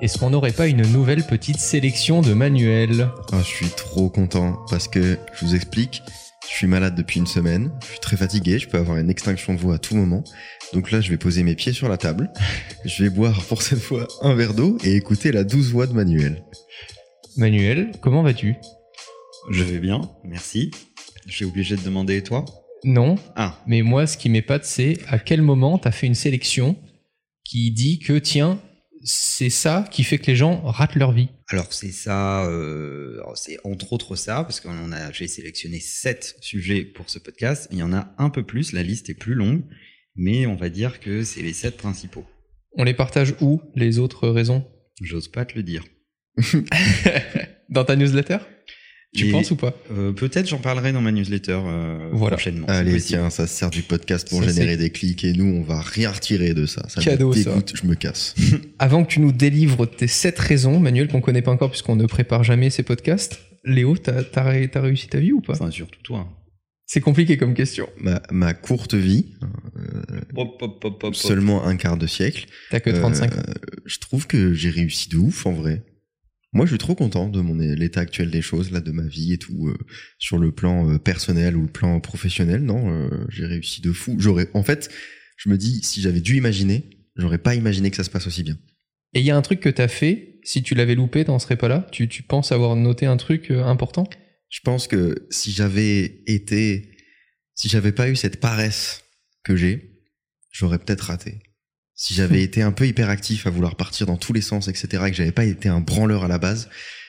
[0.00, 3.08] Est-ce qu'on n'aurait pas une nouvelle petite sélection de manuels?
[3.32, 6.02] Ah, je suis trop content parce que je vous explique,
[6.58, 9.60] suis malade depuis une semaine, je suis très fatigué, je peux avoir une extinction de
[9.60, 10.24] voix à tout moment.
[10.72, 12.30] Donc là, je vais poser mes pieds sur la table,
[12.84, 15.92] je vais boire pour cette fois un verre d'eau et écouter la douce voix de
[15.92, 16.42] Manuel.
[17.36, 18.56] Manuel, comment vas-tu?
[19.50, 20.72] Je vais bien, merci.
[21.26, 22.44] J'ai obligé de demander et toi?
[22.84, 26.76] Non, Ah, mais moi, ce qui m'épate, c'est à quel moment t'as fait une sélection
[27.44, 28.60] qui dit que, tiens,
[29.10, 31.28] c'est ça qui fait que les gens ratent leur vie.
[31.48, 36.82] alors c'est ça, euh, c'est entre autres ça, parce que a, j'ai sélectionné sept sujets
[36.82, 37.68] pour ce podcast.
[37.72, 39.62] Il y en a un peu plus, la liste est plus longue,
[40.14, 42.26] mais on va dire que c'est les sept principaux.
[42.76, 44.66] On les partage où, les autres raisons?
[45.00, 45.84] J'ose pas te le dire.
[47.70, 48.38] Dans ta newsletter?
[49.16, 49.74] Tu penses ou pas?
[49.90, 52.36] Euh, Peut-être j'en parlerai dans ma newsletter euh, Voilà.
[52.36, 52.66] prochainement.
[52.68, 53.08] Allez, possible.
[53.20, 55.80] tiens, ça se sert du podcast pour Ça, générer des clics et nous, on va
[55.80, 56.86] rien retirer de ça.
[56.88, 57.50] Ça Cadeau, me ça.
[57.50, 58.34] dégoûte, je me casse.
[58.78, 62.04] Avant que tu nous délivres tes sept raisons, Manuel, qu'on connaît pas encore puisqu'on ne
[62.06, 64.42] prépare jamais ces podcasts, Léo, t'as t'as
[64.80, 65.54] réussi ta vie ou pas?
[65.54, 66.28] Enfin, surtout toi.
[66.86, 67.88] C'est compliqué comme question.
[67.98, 69.26] Ma, ma courte vie,
[70.36, 73.36] Hop, hop, hop, hop, seulement un quart de siècle, T'as que 35 ans.
[73.48, 73.52] Euh,
[73.84, 75.82] je trouve que j'ai réussi de ouf en vrai.
[76.52, 79.34] Moi, je suis trop content de mon l'état actuel des choses, là, de ma vie
[79.34, 79.76] et tout, euh,
[80.18, 82.62] sur le plan euh, personnel ou le plan professionnel.
[82.62, 84.16] Non, euh, j'ai réussi de fou.
[84.18, 84.88] J'aurais, en fait,
[85.36, 88.42] je me dis, si j'avais dû imaginer, j'aurais pas imaginé que ça se passe aussi
[88.42, 88.56] bien.
[89.12, 91.56] Et il y a un truc que t'as fait, si tu l'avais loupé, t'en serais
[91.56, 94.08] pas là tu, tu penses avoir noté un truc important?
[94.48, 96.90] Je pense que si j'avais été,
[97.54, 99.04] si j'avais pas eu cette paresse
[99.44, 100.02] que j'ai,
[100.50, 101.40] j'aurais peut-être raté.
[102.00, 105.10] Si j'avais été un peu hyperactif à vouloir partir dans tous les sens, etc., et
[105.10, 106.68] que j'avais pas été un branleur à la base,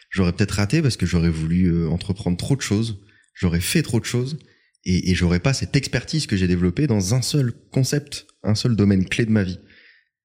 [0.10, 3.00] j'aurais peut-être raté parce que j'aurais voulu euh, entreprendre trop de choses,
[3.36, 4.40] j'aurais fait trop de choses,
[4.86, 8.76] et, et j'aurais pas cette expertise que j'ai développée dans un seul concept, un seul
[8.76, 9.60] domaine clé de ma vie.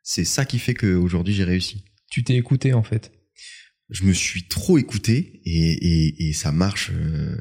[0.03, 3.12] C'est ça qui fait qu'aujourd'hui j'ai réussi Tu t'es écouté en fait?
[3.91, 6.91] je me suis trop écouté et, et, et ça marche.
[6.94, 7.37] euh,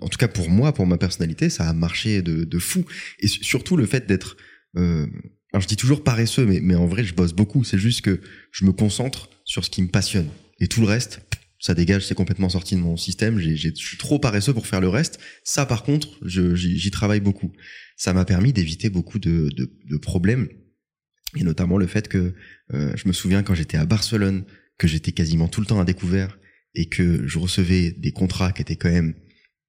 [0.00, 2.84] en tout cas pour moi, pour ma personnalité, ça a marché de, de fou.
[3.20, 4.36] Et su- surtout le fait d'être.
[4.76, 5.06] euh,
[5.52, 7.64] alors je dis toujours paresseux, mais, en vrai je bosse beaucoup.
[7.64, 8.20] C'est juste que
[8.52, 10.28] je me concentre sur ce qui me passionne
[10.60, 11.20] et tout le reste.
[11.58, 13.38] Ça dégage, c'est complètement sorti de mon système.
[13.38, 15.18] J'ai, je suis trop paresseux pour faire le reste.
[15.42, 17.52] Ça, par contre, j'y, travaille beaucoup.
[17.96, 20.48] Ça m'a permis d'éviter beaucoup de problèmes,
[21.36, 22.34] et notamment le fait que
[22.72, 24.44] euh, je me souviens quand j'étais à Barcelone,
[24.78, 26.38] que j'étais quasiment tout le temps à découvert
[26.74, 29.14] et que je recevais des contrats qui étaient quand même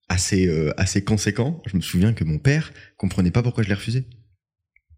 [0.10, 1.62] assez euh, assez conséquents.
[1.66, 4.06] Je me souviens que mon père comprenait pas pourquoi je les refusais.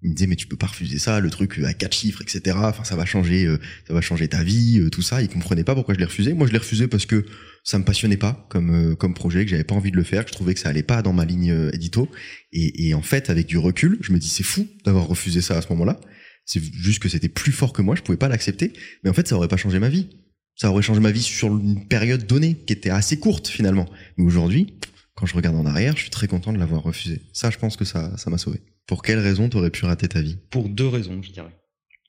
[0.01, 2.57] Il me disait mais tu peux pas refuser ça, le truc à quatre chiffres, etc.
[2.61, 5.21] Enfin ça va changer, euh, ça va changer ta vie, euh, tout ça.
[5.21, 6.33] Il comprenait pas pourquoi je les refusais.
[6.33, 7.25] Moi je les refusais parce que
[7.63, 10.23] ça me passionnait pas comme euh, comme projet, que j'avais pas envie de le faire,
[10.23, 12.09] que je trouvais que ça allait pas dans ma ligne euh, édito.
[12.51, 15.57] Et, et en fait avec du recul, je me dis c'est fou d'avoir refusé ça
[15.57, 15.99] à ce moment-là.
[16.45, 18.73] C'est juste que c'était plus fort que moi, je pouvais pas l'accepter.
[19.03, 20.07] Mais en fait ça aurait pas changé ma vie.
[20.55, 23.87] Ça aurait changé ma vie sur une période donnée qui était assez courte finalement.
[24.17, 24.73] Mais aujourd'hui,
[25.15, 27.21] quand je regarde en arrière, je suis très content de l'avoir refusé.
[27.33, 28.61] Ça, je pense que ça, ça m'a sauvé.
[28.89, 31.55] Pour quelle raison t'aurais pu rater ta vie Pour deux raisons, je dirais.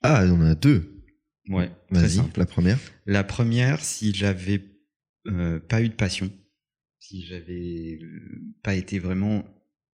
[0.01, 1.05] Ah, on en a deux.
[1.47, 2.79] Ouais, Vas-y, la première.
[3.05, 4.63] La première, si j'avais
[5.27, 6.31] euh, pas eu de passion,
[6.97, 9.45] si j'avais euh, pas été vraiment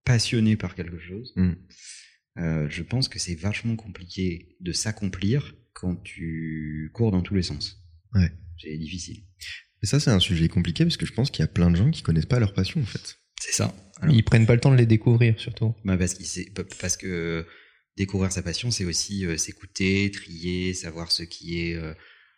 [0.06, 1.52] passionné par quelque chose, Mm.
[2.38, 7.44] euh, je pense que c'est vachement compliqué de s'accomplir quand tu cours dans tous les
[7.44, 7.84] sens.
[8.14, 8.32] Ouais.
[8.62, 9.26] C'est difficile.
[9.84, 11.76] Et ça, c'est un sujet compliqué parce que je pense qu'il y a plein de
[11.76, 13.18] gens qui connaissent pas leur passion en fait.
[13.42, 13.76] C'est ça.
[14.02, 15.74] Alors, Ils prennent pas le temps de les découvrir surtout.
[15.84, 16.16] bah, parce,
[16.80, 17.46] parce que
[17.96, 21.94] découvrir sa passion, c'est aussi euh, s'écouter, trier, savoir ce qui est euh,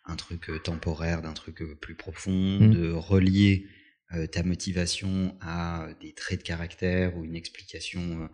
[0.06, 2.70] un truc euh, temporaire, d'un truc euh, plus profond, Mm.
[2.74, 3.66] de relier
[4.14, 8.28] euh, ta motivation à des traits de caractère ou une explication euh,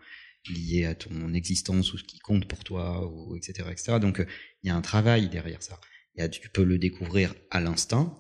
[0.49, 3.69] liée à ton existence ou ce qui compte pour toi, ou etc.
[3.73, 3.99] etc.
[4.01, 4.27] Donc euh,
[4.63, 5.81] il y a un travail derrière ça.
[6.15, 8.17] Il y a, tu peux le découvrir à l'instinct,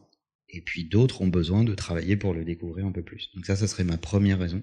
[0.49, 3.31] et puis d'autres ont besoin de travailler pour le découvrir un peu plus.
[3.37, 4.62] Donc ça, ça serait ma première raison.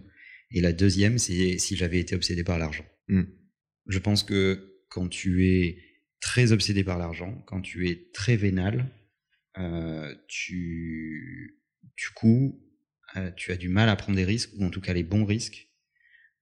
[0.54, 2.86] Et la deuxième, c'est si j'avais été obsédé par l'argent.
[3.08, 3.24] Mm.
[3.88, 5.78] Je pense que quand tu es
[6.22, 8.90] très obsédé par l'argent, quand tu es très vénal,
[9.58, 11.62] euh, tu,
[11.98, 12.64] du coup,
[13.18, 15.26] euh, tu as du mal à prendre des risques, ou en tout cas les bons
[15.26, 15.70] risques.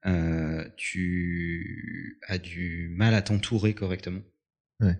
[0.05, 4.21] Euh, tu as du mal à t'entourer correctement.
[4.79, 4.97] Ouais.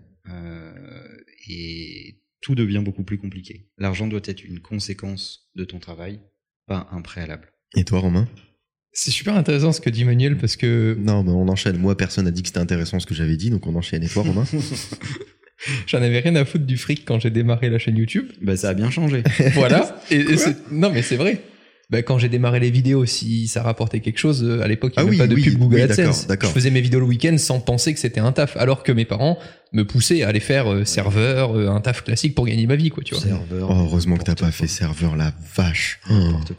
[1.48, 3.70] Et tout devient beaucoup plus compliqué.
[3.78, 6.20] L'argent doit être une conséquence de ton travail,
[6.66, 7.52] pas un préalable.
[7.76, 8.28] Et toi, Romain?
[8.92, 11.78] C'est super intéressant ce que dit Manuel parce que Non, mais on enchaîne.
[11.78, 14.02] Moi, personne n'a dit que c'était intéressant ce que j'avais dit, donc on enchaîne.
[14.04, 14.44] Et toi, Romain
[15.86, 18.26] j'en avais rien à foutre du fric quand j'ai démarré la chaîne YouTube.
[18.42, 19.22] Bah, ça a bien changé.
[19.54, 19.96] voilà.
[20.10, 21.40] Et, et c'est- non, mais c'est vrai.
[21.92, 25.00] Bah, quand j'ai démarré les vidéos, si ça rapportait quelque chose, euh, à l'époque, il
[25.00, 25.98] n'y Ah avait oui, pas de oui, pub Google oui, AdSense.
[26.22, 26.48] d'accord, d'accord.
[26.48, 29.04] Je faisais mes vidéos le week-end sans penser que c'était un taf, alors que mes
[29.04, 29.38] parents
[29.74, 32.88] me poussaient à aller faire euh, serveur, euh, un taf classique pour gagner ma vie,
[32.88, 33.22] quoi, tu vois.
[33.22, 33.68] Serveur.
[33.70, 36.00] Oh, heureusement que t'as pas fait serveur, la vache.
[36.06, 36.16] Quoi.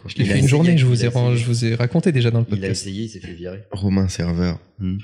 [0.07, 2.45] Je l'ai fait une essayé, journée, je vous ai, je vous raconté déjà dans le
[2.49, 2.83] Il a podcast.
[2.83, 3.63] essayé, il s'est fait virer.
[3.71, 4.59] Romain serveur.
[4.77, 4.97] Hmm.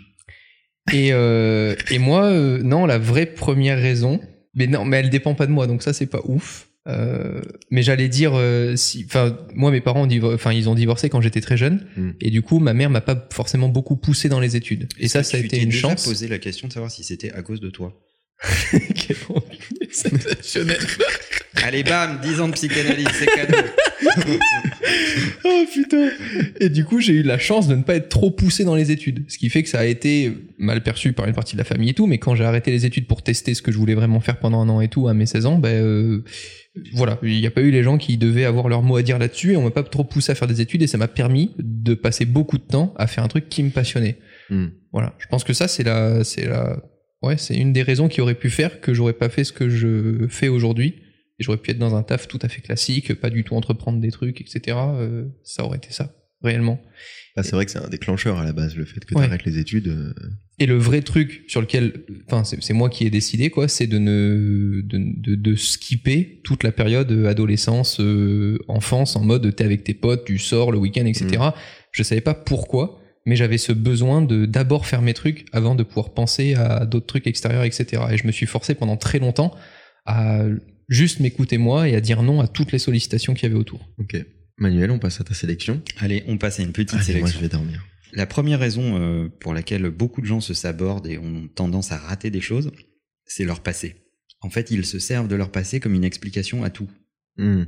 [0.94, 4.20] Et, euh, et moi, euh, non, la vraie première raison,
[4.56, 6.69] mais non, mais elle dépend pas de moi, donc ça c'est pas ouf.
[6.90, 11.22] Euh, mais j'allais dire, euh, si, enfin, moi mes parents, enfin, ils ont divorcé quand
[11.22, 12.10] j'étais très jeune, Mm.
[12.22, 14.88] et du coup, ma mère m'a pas forcément beaucoup poussé dans les études.
[15.00, 16.04] Et ça, ça a été une chance.
[16.06, 17.94] posé la question de savoir si c'était à cause de toi?
[18.96, 19.18] Quel
[19.92, 20.80] sensationnel.
[21.56, 23.58] Allez, bam, 10 ans de psychanalyse, c'est cadeau.
[25.46, 26.10] Oh putain
[26.60, 28.92] Et du coup, j'ai eu la chance de ne pas être trop poussé dans les
[28.92, 29.26] études.
[29.28, 31.90] Ce qui fait que ça a été mal perçu par une partie de la famille
[31.90, 34.20] et tout, mais quand j'ai arrêté les études pour tester ce que je voulais vraiment
[34.20, 36.24] faire pendant un an et tout, à mes 16 ans, ben euh,
[36.94, 39.20] voilà, il n'y a pas eu les gens qui devaient avoir leur mot à dire
[39.20, 41.52] là-dessus et on m'a pas trop poussé à faire des études et ça m'a permis
[41.58, 44.18] de passer beaucoup de temps à faire un truc qui me passionnait.
[44.50, 44.68] Hmm.
[44.92, 46.82] Voilà, je pense que ça c'est la c'est la
[47.22, 49.70] ouais, c'est une des raisons qui aurait pu faire que j'aurais pas fait ce que
[49.70, 50.96] je fais aujourd'hui
[51.40, 54.00] et j'aurais pu être dans un taf tout à fait classique, pas du tout entreprendre
[54.00, 54.78] des trucs, etc.
[54.78, 56.14] Euh, ça aurait été ça,
[56.44, 56.80] réellement.
[57.36, 59.24] Ah, c'est vrai que c'est un déclencheur à la base, le fait que Ouais.
[59.26, 59.88] t'arrêtes les études.
[59.88, 60.14] euh,
[60.58, 61.94] Et le vrai truc sur lequel,
[62.28, 66.64] enfin, c'est moi qui ai décidé, quoi, c'est de ne, de, de, de skipper toute
[66.64, 70.78] la période euh, adolescence, euh, enfance, en mode t'es avec tes potes, tu sors le
[70.80, 71.28] week-end, etc.
[71.38, 71.52] Mm.
[71.94, 75.84] Je savais pas pourquoi, mais j'avais ce besoin de d'abord faire mes trucs avant de
[75.84, 78.02] pouvoir penser à d'autres trucs extérieurs, etc.
[78.12, 79.54] Et je me suis forcé pendant très longtemps
[80.06, 80.44] à
[80.90, 83.88] juste m'écouter moi et à dire non à toutes les sollicitations qu'il y avait autour.
[83.98, 84.18] Ok.
[84.58, 85.82] Manuel, on passe à ta sélection.
[86.00, 87.38] Allez, on passe à une petite Allez, moi, sélection.
[87.40, 87.86] je vais dormir.
[88.12, 91.98] La première raison euh, pour laquelle beaucoup de gens se sabordent et ont tendance à
[91.98, 92.72] rater des choses,
[93.26, 93.96] c'est leur passé.
[94.42, 96.90] En fait, ils se servent de leur passé comme une explication à tout.
[97.38, 97.62] Hmm.
[97.62, 97.66] Euh,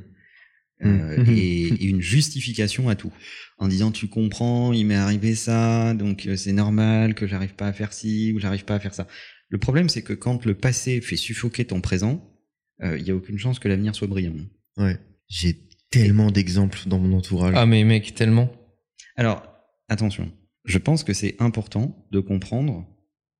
[0.83, 1.29] Mhm.
[1.37, 3.11] et, et une justification à tout.
[3.59, 7.67] En disant tu comprends, il m'est arrivé ça, donc euh, c'est normal que j'arrive pas
[7.67, 9.07] à faire ci ou j'arrive pas à faire ça.
[9.49, 12.30] Le problème c'est que quand le passé fait suffoquer ton présent,
[12.83, 14.33] il y a aucune chance que l'avenir soit brillant.
[14.77, 14.97] Ouais.
[15.27, 15.55] J'ai
[15.89, 17.53] tellement d'exemples dans mon entourage.
[17.55, 18.51] Ah mais mec, tellement.
[19.15, 19.43] Alors
[19.89, 20.31] attention,
[20.65, 22.87] je pense que c'est important de comprendre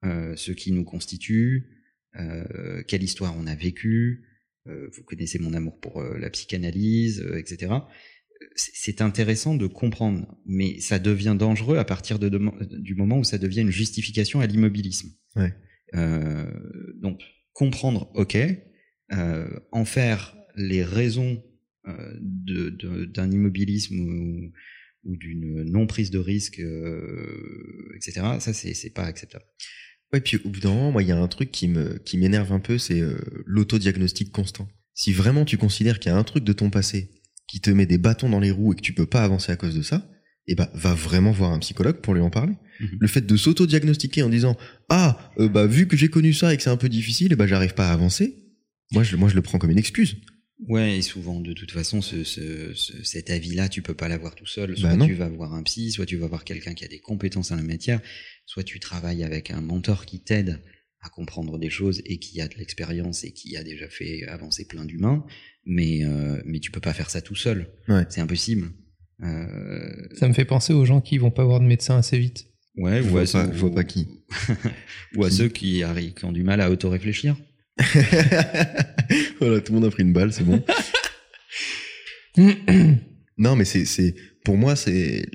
[0.04, 1.88] euh, ce qui nous constitue,
[2.20, 4.28] euh, quelle histoire on a vécue.
[4.68, 7.74] Euh, vous connaissez mon amour pour euh, la psychanalyse, euh, etc.
[8.56, 12.30] C'est- intéressant de comprendre, mais ça devient dangereux à partir de
[12.80, 15.10] du moment où ça devient une justification à l'immobilisme.
[15.36, 15.54] Ouais.
[15.96, 16.52] Euh,
[17.02, 17.22] donc
[17.54, 18.56] comprendre, ok, euh,
[19.12, 21.44] en faire les raisons
[21.88, 22.20] euh,
[23.08, 24.52] d'un immobilisme ou,
[25.04, 28.22] ou d'une non prise de risque, euh, etc.
[28.40, 29.46] Ça c'est pas acceptable.
[30.14, 32.18] Ouais, puis au bout d'un moment, moi, il y a un truc qui me qui
[32.18, 33.18] m'énerve un peu, c'est euh,
[33.48, 34.68] l'autodiagnostic constant.
[34.94, 37.10] Si vraiment tu considères qu'il y a un truc de ton passé
[37.48, 39.56] qui te met des bâtons dans les roues et que tu peux pas avancer à
[39.56, 40.08] cause de ça,
[40.48, 42.54] eh ben, va vraiment voir un psychologue pour lui en parler.
[42.80, 42.98] Mhm.
[43.00, 44.56] Le fait de s'auto-diagnostiquer en disant
[44.90, 47.36] ah euh, bah vu que j'ai connu ça et que c'est un peu difficile, eh
[47.36, 48.41] ben j'arrive pas à avancer.
[48.92, 50.18] Moi, je, moi, je le prends comme une excuse.
[50.68, 54.36] Ouais, et souvent, de toute façon, ce, ce, ce- cet avis-là, tu peux pas l'avoir
[54.36, 54.78] tout seul.
[54.78, 57.00] Soit Bah tu vas voir un psy, soit tu vas voir quelqu'un qui a des
[57.00, 58.00] compétences en la matière,
[58.46, 60.60] soit tu travailles avec un mentor qui t'aide
[61.02, 64.66] à comprendre des choses et qui a de l'expérience et qui a déjà fait avancer
[64.68, 65.26] plein d'humains.
[65.66, 67.68] Mais, euh, mais tu peux pas faire ça tout seul.
[67.88, 68.06] Ouais.
[68.10, 68.70] C'est impossible.
[69.24, 72.46] Euh, Ça me fait penser aux gens qui vont pas voir de médecin assez vite.
[72.76, 74.08] ouais, Je ou vois à pas- ceux- je vois pas qui.
[75.16, 77.36] ou à Qui ceux qui, arri- qui ont du mal à auto-réfléchir.
[79.40, 80.64] voilà, tout le monde a pris une balle, c'est bon.
[83.38, 85.26] non, mais c'est, c'est, pour moi, c'est,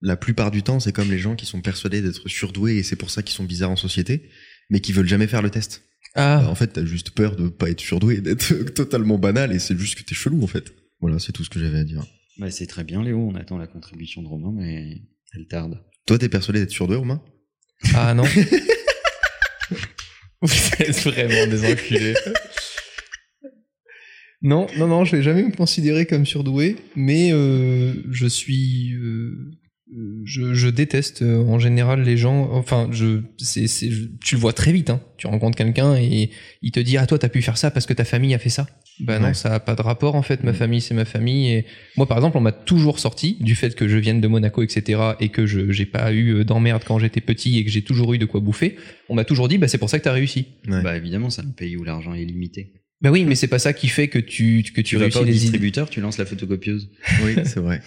[0.00, 2.96] la plupart du temps, c'est comme les gens qui sont persuadés d'être surdoués et c'est
[2.96, 4.28] pour ça qu'ils sont bizarres en société,
[4.70, 5.82] mais qui veulent jamais faire le test.
[6.14, 9.58] Bah, Ah, en fait, t'as juste peur de pas être surdoué, d'être totalement banal et
[9.58, 10.72] c'est juste que t'es chelou, en fait.
[11.00, 12.04] Voilà, c'est tout ce que j'avais à dire.
[12.38, 13.18] Bah, c'est très bien, Léo.
[13.18, 15.02] On attend la contribution de Romain, mais
[15.34, 15.80] elle tarde.
[16.06, 17.22] Toi, t'es persuadé d'être surdoué, Romain?
[17.94, 18.24] ah non.
[20.44, 22.14] Vous êtes vraiment des enculés.
[24.42, 29.52] Non, non, non, je vais jamais me considérer comme surdoué, mais euh, je suis, euh,
[30.24, 32.50] je, je déteste euh, en général les gens.
[32.52, 33.88] Enfin, je, c'est, c'est,
[34.22, 34.90] tu le vois très vite.
[34.90, 35.00] Hein.
[35.18, 36.30] Tu rencontres quelqu'un et
[36.62, 38.48] il te dit ah toi t'as pu faire ça parce que ta famille a fait
[38.50, 38.66] ça.
[39.00, 39.34] Bah non, Ouais.
[39.34, 40.42] ça a pas de rapport en fait.
[40.44, 40.54] Ma Mm.
[40.54, 43.88] famille c'est ma famille et moi par exemple on m'a toujours sorti du fait que
[43.88, 47.20] je vienne de Monaco etc et que je j'ai pas eu euh, d'emmerde quand j'étais
[47.20, 48.76] petit et que j'ai toujours eu de quoi bouffer.
[49.08, 50.46] On m'a toujours dit bah c'est pour ça que t'as réussi.
[50.68, 50.82] Ouais.
[50.82, 52.72] Bah évidemment, c'est un pays où l'argent est limité.
[53.02, 55.18] Bah oui, mais c'est pas ça qui fait que tu que tu, Tu vas réussis
[55.18, 56.90] pas au les distributeur, tu lances la photocopieuse.
[57.24, 57.82] oui, c'est vrai.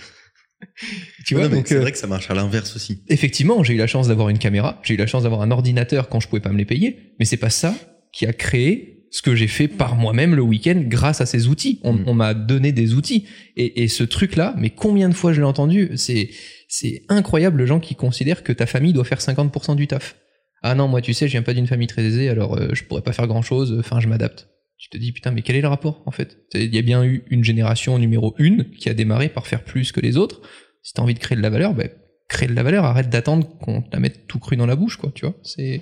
[1.25, 3.03] Tu vois, donc, c'est euh, vrai que ça marche à l'inverse aussi.
[3.09, 6.09] effectivement, j'ai eu la chance d'avoir une caméra, j'ai eu la chance d'avoir un ordinateur
[6.09, 7.75] quand je pouvais pas me les payer, mais c'est pas ça
[8.13, 11.79] qui a créé ce que j'ai fait par moi-même le week-end grâce à ces outils.
[11.83, 12.03] On, Mm.
[12.07, 13.25] on m'a donné des outils.
[13.55, 16.29] Et, et ce truc-là, mais combien de fois je l'ai entendu C'est
[16.67, 20.15] c'est incroyable, le gens qui considèrent que ta famille doit faire 50% du taf.
[20.63, 22.83] Ah non, moi tu sais, je viens pas d'une famille très aisée, alors euh, je
[22.83, 24.49] pourrais pas faire grand-chose, enfin je m'adapte.
[24.77, 26.37] Tu te dis, putain, mais quel est le rapport en fait?
[26.53, 29.91] Il y a bien eu une génération numéro une qui a démarré par faire plus
[29.91, 30.41] que les autres.
[30.83, 31.89] Si t'as envie de créer de la valeur, ben,
[32.29, 34.97] crée de la valeur, arrête d'attendre qu'on te la mette tout cru dans la bouche,
[34.97, 35.35] quoi, tu vois.
[35.43, 35.81] C'est.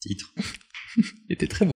[0.00, 0.32] Titre.
[0.96, 1.72] Il était très beau.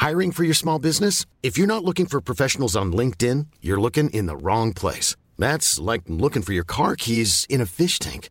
[0.00, 1.26] Hiring for your small business?
[1.42, 5.16] If you're not looking for professionals on LinkedIn, you're looking in the wrong place.
[5.38, 8.30] That's like looking for your car keys in a fish tank.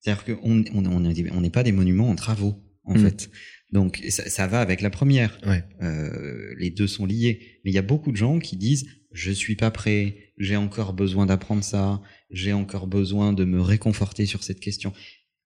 [0.00, 2.98] C'est-à-dire qu'on on, on est- on n'est pas des monuments en travaux, en Mm.
[2.98, 3.30] fait.
[3.72, 5.38] Donc ça, ça va avec la première.
[5.46, 5.62] Ouais.
[5.82, 7.60] Euh, les deux sont liés.
[7.64, 10.92] Mais il y a beaucoup de gens qui disent je suis pas prêt, j'ai encore
[10.92, 14.92] besoin d'apprendre ça, j'ai encore besoin de me réconforter sur cette question.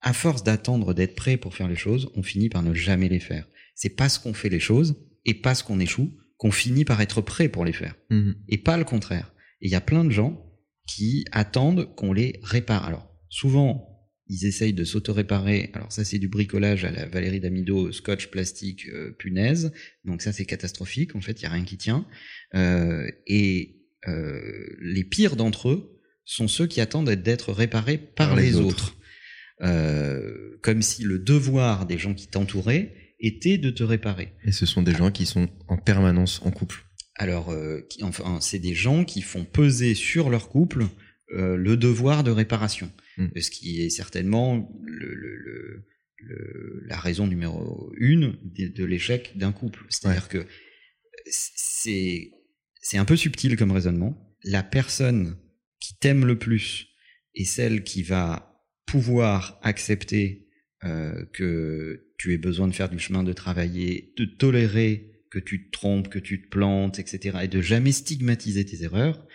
[0.02, 3.20] À force d'attendre d'être prêt pour faire les choses, on finit par ne jamais les
[3.20, 3.46] faire.
[3.74, 7.48] C'est parce qu'on fait les choses et parce qu'on échoue qu'on finit par être prêt
[7.48, 8.34] pour les faire Mhm.
[8.48, 9.32] et pas le contraire.
[9.62, 10.44] Et il y a plein de gens
[10.86, 12.84] qui attendent qu'on les répare.
[12.84, 13.93] Alors, souvent,
[14.28, 15.70] ils essayent de s'auto-réparer.
[15.74, 19.72] Alors ça, c'est du bricolage à la Valérie Damido, scotch, plastique, euh, punaise.
[20.04, 21.14] Donc ça, c'est catastrophique.
[21.14, 22.06] En fait, il y a rien qui tient.
[22.54, 23.76] Euh, et
[24.08, 24.40] euh,
[24.80, 28.96] les pires d'entre eux sont ceux qui attendent d'être réparés par, Par les les, autres.
[29.60, 30.60] autres.
[30.62, 34.32] Comme si le devoir des gens qui t'entouraient était de te réparer.
[34.44, 36.84] Et ce sont des gens qui sont en permanence en couple.
[37.16, 40.86] Alors, euh, qui- enfin, c'est des gens qui font peser sur leur couple
[41.36, 43.28] euh, le devoir de réparation, Mm.
[43.40, 49.32] ce qui est certainement le, le- le- le- la raison numéro une de, de l'échec
[49.36, 49.84] d'un couple.
[49.88, 50.46] C'est-à-dire que
[51.26, 52.30] c'est
[52.80, 54.36] c'est un peu subtil comme raisonnement.
[54.44, 55.36] La personne
[55.80, 56.88] qui t'aime le plus
[57.34, 60.48] est celle qui va pouvoir accepter
[60.84, 65.66] euh, que tu aies besoin de faire du chemin, de travailler, de tolérer que tu
[65.66, 67.38] te trompes, que tu te plantes, etc.
[67.42, 69.26] et de jamais stigmatiser tes erreurs,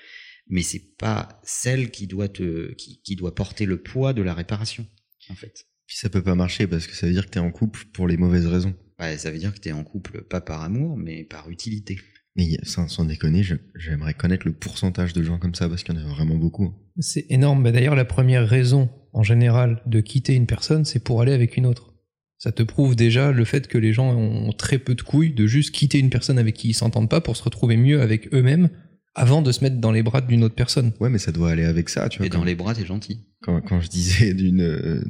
[0.50, 4.34] mais c'est pas celle qui doit te, qui, qui doit porter le poids de la
[4.34, 4.86] réparation,
[5.30, 5.66] en fait.
[5.88, 8.08] Puis ça peut pas marcher parce que ça veut dire que t'es en couple pour
[8.08, 8.76] les mauvaises raisons.
[9.00, 11.98] Ouais, ça veut dire que tu es en couple pas par amour, mais par utilité.
[12.36, 13.44] Mais sans, sans déconner,
[13.76, 16.66] j'aimerais connaître le pourcentage de gens comme ça parce qu'il y en a vraiment beaucoup.
[16.66, 16.76] hein.
[17.00, 17.64] C'est énorme.
[17.64, 21.58] Mais D'ailleurs, la première raison, en général, de quitter une personne, c'est pour aller avec
[21.58, 21.94] une autre.
[22.38, 25.48] Ça te prouve déjà le fait que les gens ont très peu de couilles de
[25.48, 28.70] juste quitter une personne avec qui ils s'entendent pas pour se retrouver mieux avec eux-mêmes
[29.16, 30.92] avant de se mettre dans les bras d'une autre personne.
[31.00, 32.28] Ouais, mais ça doit aller avec ça, tu vois.
[32.28, 33.26] Et dans les bras, t'es gentil.
[33.42, 35.04] quand, quand je disais d'une euh,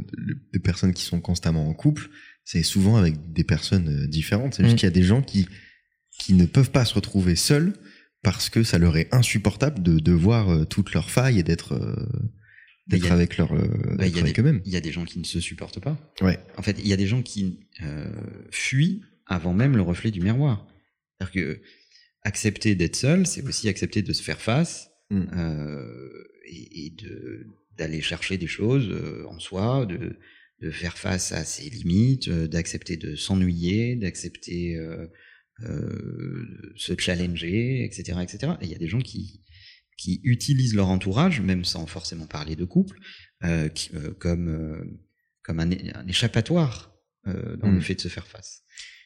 [0.53, 2.10] des personnes qui sont constamment en couple,
[2.46, 4.56] c'est souvent avec des personnes euh, différentes.
[4.56, 4.79] C'est juste Mm.
[4.79, 5.48] qu'il y a des gens qui
[6.18, 7.74] qui ne peuvent pas se retrouver seuls
[8.24, 11.74] parce que ça leur est insupportable de, de voir euh, toutes leurs failles et d'être
[11.75, 11.96] euh,
[12.91, 14.62] Mais d'être avec leur Bah, y a avec eux-mêmes.
[14.65, 15.98] Il y a des gens qui ne se supportent pas.
[16.22, 16.38] Ouais.
[16.58, 18.12] En fait, il y a des gens qui euh,
[18.51, 20.68] fuient avant même le reflet du miroir.
[21.22, 21.62] C'est-à-dire que
[22.24, 25.26] accepter d'être seul, c'est aussi accepter de se faire face Mm.
[25.38, 27.48] euh, et, et de
[27.78, 30.18] d'aller chercher des choses euh, en soi, de,
[30.62, 35.08] de faire face à ses limites, euh, d'accepter de s'ennuyer, d'accepter euh,
[35.64, 38.54] euh, se challenger, etc., etc.
[38.62, 39.42] Et il y a des gens qui
[39.98, 43.00] qui utilisent leur entourage, même sans forcément parler de couple,
[43.44, 44.84] euh, qui- euh, comme euh,
[45.44, 46.94] comme un, un échappatoire
[47.28, 47.76] euh, dans Mm.
[47.76, 48.62] le fait de se faire face.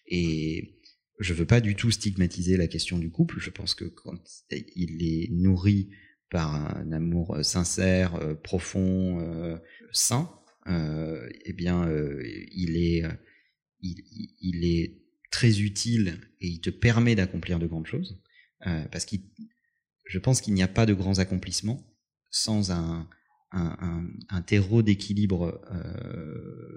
[0.07, 0.79] Et
[1.19, 3.39] je veux pas du tout stigmatiser la question du couple.
[3.39, 5.89] Je pense que quand il est nourri
[6.33, 9.55] par un amour euh, sincère, euh, profond, euh,
[9.91, 10.29] sain,
[10.67, 11.87] euh, eh bien,
[12.51, 13.03] il est,
[15.31, 18.21] très utile et il te permet d'accomplir de grandes choses.
[18.91, 19.15] Parce que
[20.05, 21.83] je pense qu'il n'y a pas de grands accomplissements
[22.29, 23.07] sans un,
[24.45, 25.59] terreau d'équilibre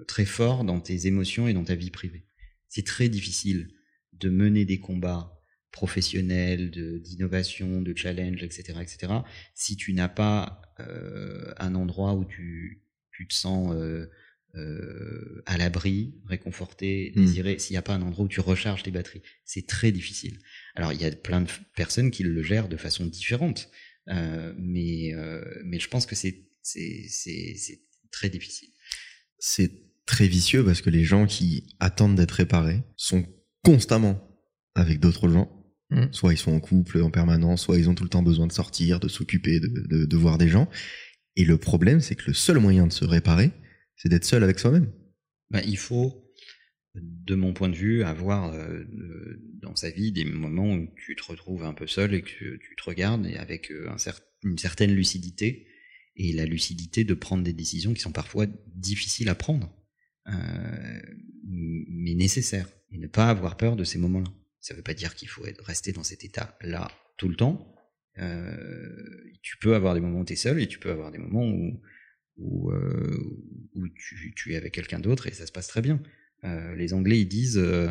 [0.07, 2.25] très fort dans tes émotions et dans ta vie privée.
[2.67, 3.69] C'est très difficile
[4.19, 5.37] de mener des combats
[5.71, 6.71] professionnels,
[7.01, 9.13] d'innovation, de, challenge, etc., etc.,
[9.53, 12.81] si tu n'as pas euh, un endroit où tu,
[13.11, 14.09] tu te sens euh,
[14.55, 17.25] euh, à l'abri, réconforté, Mm.
[17.25, 19.21] désiré, s'il n'y a pas un endroit où tu recharges tes batteries.
[19.45, 20.39] C'est très difficile.
[20.75, 23.69] Alors, il y a plein de personnes qui le gèrent de façon différente,
[24.07, 25.13] mais,
[25.63, 26.47] mais je pense que c'est
[28.09, 28.69] très difficile.
[29.37, 29.71] C'est
[30.07, 33.27] très vicieux parce que les gens qui attendent d'être réparés sont
[33.67, 34.15] constamment
[34.75, 35.51] avec d'autres gens.
[35.89, 36.05] Mm.
[36.11, 38.53] Soit ils sont en couple en permanence, soit ils ont tout le temps besoin de
[38.53, 40.69] sortir, de s'occuper, de, de, de voir des gens.
[41.35, 43.51] Et le problème, c'est que le seul moyen de se réparer,
[43.97, 44.91] c'est d'être seul avec soi-même.
[45.49, 46.31] Ben, il faut,
[46.95, 51.15] de mon point de vue, avoir euh, euh, dans sa vie des moments où tu
[51.15, 54.23] te retrouves un peu seul et que tu te regardes et avec euh, un cer-
[54.43, 55.67] une certaine lucidité
[56.15, 58.45] et la lucidité de prendre des décisions qui sont parfois
[58.75, 59.71] difficiles à prendre,
[60.27, 64.29] mais nécessaires et ne pas avoir peur de ces moments-là.
[64.59, 67.73] Ça ne veut pas dire qu'il faut rester dans cet état-là tout le temps.
[68.19, 68.97] Euh,
[69.41, 71.47] tu peux avoir des moments où tu es seul et tu peux avoir des moments
[71.47, 71.79] où,
[72.37, 73.17] où, euh,
[73.75, 76.01] où tu, tu es avec quelqu'un d'autre et ça se passe très bien.
[76.43, 77.89] Euh, les Anglais ils disent euh,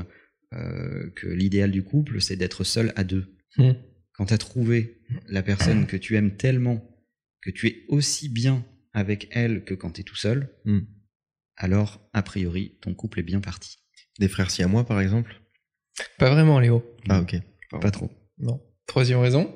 [0.52, 3.26] euh, que l'idéal du couple c'est d'être seul à deux.
[3.56, 3.72] Hmm.
[4.12, 6.84] Quand tu as trouvé la personne que tu aimes tellement
[7.42, 10.80] que tu es aussi bien avec elle que quand tu es tout seul, Hmm.
[11.56, 13.78] Alors a priori ton couple est bien parti.
[14.18, 15.40] Des frères siamois, par exemple?
[16.18, 16.84] Pas vraiment, Léo.
[17.08, 17.36] Ah, ok.
[17.80, 18.10] Pas trop.
[18.38, 18.62] Non.
[18.86, 19.54] Troisième raison?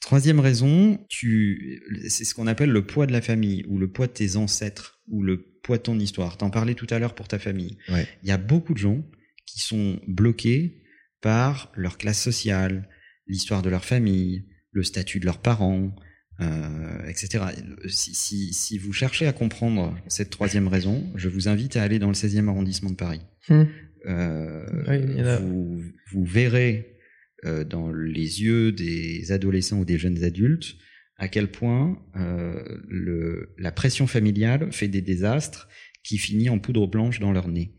[0.00, 4.06] Troisième raison, tu, c'est ce qu'on appelle le poids de la famille ou le poids
[4.06, 6.36] de tes ancêtres ou le poids de ton histoire.
[6.36, 7.78] T'en parlais tout à l'heure pour ta famille.
[7.88, 8.06] Ouais.
[8.22, 9.04] Il y a beaucoup de gens
[9.46, 10.82] qui sont bloqués
[11.20, 12.88] par leur classe sociale,
[13.26, 15.94] l'histoire de leur famille, le statut de leurs parents,
[16.40, 17.44] euh, etc.
[17.88, 21.98] Si, si, si vous cherchez à comprendre cette troisième raison, je vous invite à aller
[21.98, 23.20] dans le 16e arrondissement de Paris.
[23.48, 23.64] Hmm.
[24.06, 25.38] Euh, Oui, il y en a.
[25.38, 26.96] vous, vous verrez
[27.44, 30.76] euh, dans les yeux des adolescents ou des jeunes adultes
[31.16, 35.68] à quel point euh, le, la pression familiale fait des désastres
[36.04, 37.74] qui finit en poudre blanche dans leur nez.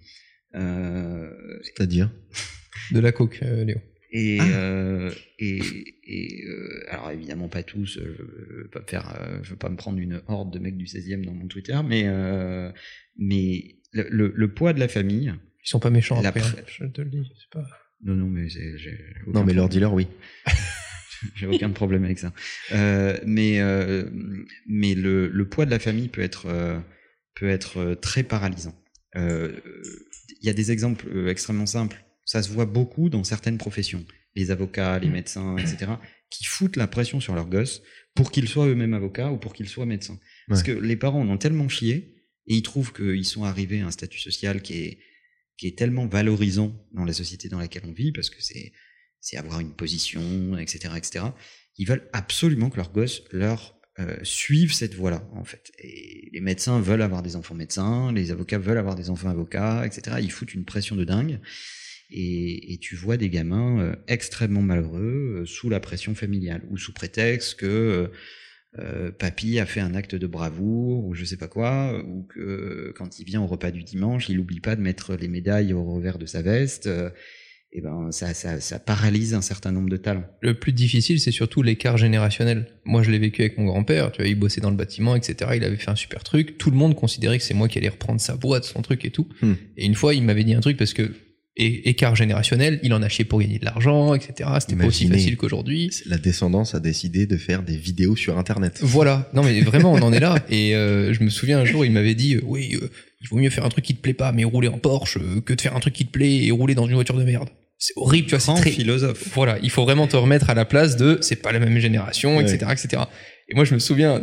[0.56, 1.32] Euh,
[1.63, 2.12] C'est-à-dire?
[2.92, 3.78] De la coke, euh, Léo.
[4.12, 4.46] Et, Ah.
[4.48, 5.60] euh, et,
[6.06, 9.56] et euh, alors évidemment pas tous, euh, je veux pas me faire, euh, je veux
[9.58, 12.72] pas me prendre une horde de mecs du 16e dans mon Twitter, mais euh,
[13.18, 15.34] mais le, le, le poids de la famille,
[15.65, 17.32] Ils sont pas méchants La après, hein, je te le dis.
[17.39, 17.67] C'est pas...
[18.04, 20.08] non non mais j'ai, j'ai aucun Non, mais leur dealer, oui.
[21.36, 22.32] J'ai aucun problème avec ça.
[22.72, 24.10] Euh, mais euh,
[24.67, 26.80] mais le, le poids de la famille peut être euh,
[27.36, 28.74] peut être euh, très paralysant.
[29.17, 29.52] Euh,
[30.41, 32.02] Il y a des exemples euh, extrêmement simples.
[32.30, 35.94] Ça se voit beaucoup dans certaines professions, les avocats, les médecins, etc.,
[36.30, 37.82] qui foutent la pression sur leurs gosses
[38.13, 40.20] pour qu'ils soient eux-mêmes avocats ou pour qu'ils soient médecins.
[40.48, 43.88] Parce que les parents en ont tellement chié et ils trouvent qu'ils sont arrivés à
[43.88, 45.00] un statut social qui est
[45.58, 48.74] qui est tellement valorisant dans la société dans laquelle on vit parce que c'est
[49.20, 51.26] c'est avoir une position, etc., etc.
[51.80, 55.72] Ils veulent absolument que leurs gosses leur euh, suivent cette voie-là, en fait.
[55.80, 59.84] Et les médecins veulent avoir des enfants médecins, les avocats veulent avoir des enfants avocats,
[59.84, 60.18] etc.
[60.22, 61.39] Ils foutent une pression de dingue.
[62.12, 66.78] Et, et tu vois des gamins euh, extrêmement malheureux euh, sous la pression familiale ou
[66.78, 68.12] sous prétexte que
[68.78, 72.39] euh, papy a fait un acte de bravoure ou je sais pas quoi, ou que
[72.39, 75.74] euh, quand il vient au repas du dimanche, il n'oublie pas de mettre les médailles
[75.74, 76.88] au revers de sa veste.
[76.88, 77.10] euh,
[77.72, 80.26] et ben ça, ça, ça paralyse un certain nombre de talents.
[80.41, 82.65] Le plus difficile, c'est surtout l'écart générationnel.
[82.84, 84.12] Moi, je l'ai vécu avec mon grand-père.
[84.12, 85.52] Tu vois, il bossait dans le bâtiment, etc.
[85.56, 86.58] Il avait fait un super truc.
[86.58, 89.12] Tout le monde considérait que c'est moi qui allais reprendre sa boîte, son truc et
[89.12, 89.28] tout.
[89.43, 89.54] Hmm.
[89.78, 91.12] Et une fois, il m'avait dit un truc parce que
[91.60, 94.50] é- écart générationnel, il en a chié pour gagner de l'argent, etc.
[94.60, 95.91] C'était pas aussi facile qu'aujourd'hui.
[96.08, 98.80] La descendance a décidé de faire des vidéos sur Internet.
[98.82, 99.30] Voilà.
[99.34, 100.36] Non, mais vraiment, on en est là.
[100.50, 102.89] Et euh, je me souviens un jour, il m'avait dit, euh, oui, euh,
[103.22, 105.41] il vaut mieux faire un truc qui te plaît pas, mais rouler en Porsche, euh,
[105.41, 107.50] que de faire un truc qui te plaît et rouler dans une voiture de merde.
[107.78, 108.39] C'est horrible, tu vois.
[108.56, 109.30] C'est très, philosophe.
[109.34, 112.38] voilà, il faut vraiment te remettre à la place de c'est pas la même génération,
[112.38, 112.43] Ouais.
[112.43, 113.04] etc., etc.
[113.48, 114.22] Et moi, je me souviens,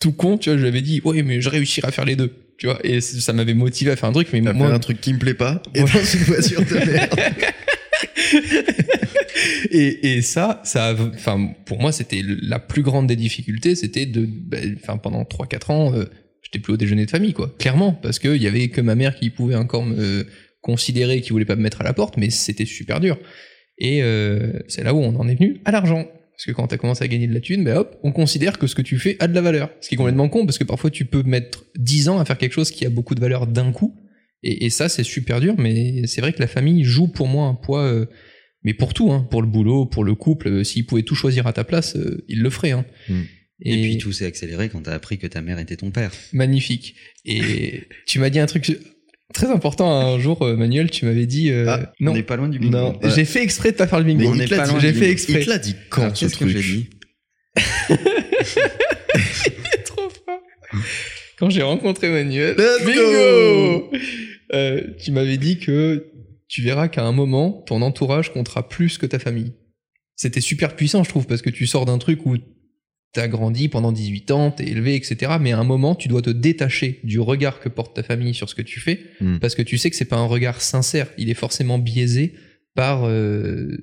[0.00, 2.16] tout con, tu vois, je lui avais dit, ouais, mais je réussirai à faire les
[2.16, 5.00] deux, tu vois, et ça m'avait motivé à faire un truc, mais moi, un truc
[5.00, 5.90] qui me plaît pas et Ouais.
[5.92, 7.20] dans une voiture de merde.
[9.70, 14.26] et, et ça, ça, enfin, pour moi, c'était la plus grande des difficultés, c'était de,
[14.26, 16.04] ben, enfin, pendant 3-4 ans, euh,
[16.42, 18.94] j'étais plus au déjeuner de famille, quoi, clairement, parce que il y avait que ma
[18.94, 20.26] mère qui pouvait encore me
[20.60, 23.18] considérer, qui voulait pas me mettre à la porte, mais c'était super dur.
[23.78, 26.06] Et euh, c'est là où on en est venu à l'argent.
[26.42, 28.66] Parce que quand t'as commencé à gagner de la thune, ben hop, on considère que
[28.66, 29.70] ce que tu fais a de la valeur.
[29.80, 32.36] Ce qui est complètement con, parce que parfois tu peux mettre 10 ans à faire
[32.36, 33.94] quelque chose qui a beaucoup de valeur d'un coup.
[34.42, 37.46] Et, et ça, c'est super dur, mais c'est vrai que la famille joue pour moi
[37.46, 38.06] un poids, euh,
[38.64, 40.48] mais pour tout, hein, pour le boulot, pour le couple.
[40.48, 42.72] euh, S'ils pouvaient tout choisir à ta place, euh, ils le feraient.
[42.72, 42.86] Hein.
[43.08, 43.20] Mm.
[43.64, 46.10] Et, puis tout s'est accéléré quand t'as appris que ta mère était ton père.
[46.32, 46.96] magnifique.
[47.24, 48.76] Et tu m'as dit un truc
[49.32, 50.90] très important un jour, euh, Manuel.
[50.90, 52.76] Tu m'avais dit euh, Ah, non, On n'est pas loin du bingo.
[52.76, 52.98] Non.
[53.02, 53.10] Ouais.
[53.14, 54.20] j'ai fait exprès de pas faire le bingo.
[54.20, 55.12] Mais on n'est pas loin j'ai du fait bingo.
[55.12, 55.40] exprès.
[55.40, 56.90] Il te l'a dit quand Alors, ce qu'est-ce que truc dit
[59.84, 60.40] trop fort.
[61.38, 63.90] Quand j'ai rencontré Manuel, Let's bingo
[64.54, 66.06] Euh, Tu m'avais dit que
[66.48, 69.54] tu verras qu'à un moment, ton entourage comptera plus que ta famille.
[70.16, 72.36] C'était super puissant, je trouve, parce que tu sors d'un truc où
[73.12, 75.32] t'as grandi pendant 18 ans, t'es élevé, etc.
[75.40, 78.48] Mais à un moment, tu dois te détacher du regard que porte ta famille sur
[78.48, 79.38] ce que tu fais, Mm.
[79.38, 81.10] parce que tu sais que c'est pas un regard sincère.
[81.18, 82.34] Il est forcément biaisé
[82.74, 83.76] par euh,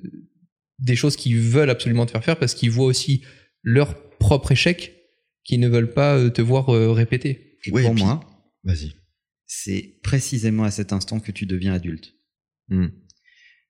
[0.80, 3.22] des choses qu'ils veulent absolument te faire faire, parce qu'ils voient aussi
[3.62, 4.96] leur propre échec
[5.44, 7.58] qu'ils ne veulent pas euh, te voir euh, répéter.
[7.66, 8.20] Et Ouais, pour et puis- moi,
[8.64, 8.94] Vas-y.
[9.46, 12.14] c'est précisément à cet instant que tu deviens adulte.
[12.68, 12.88] Hmm.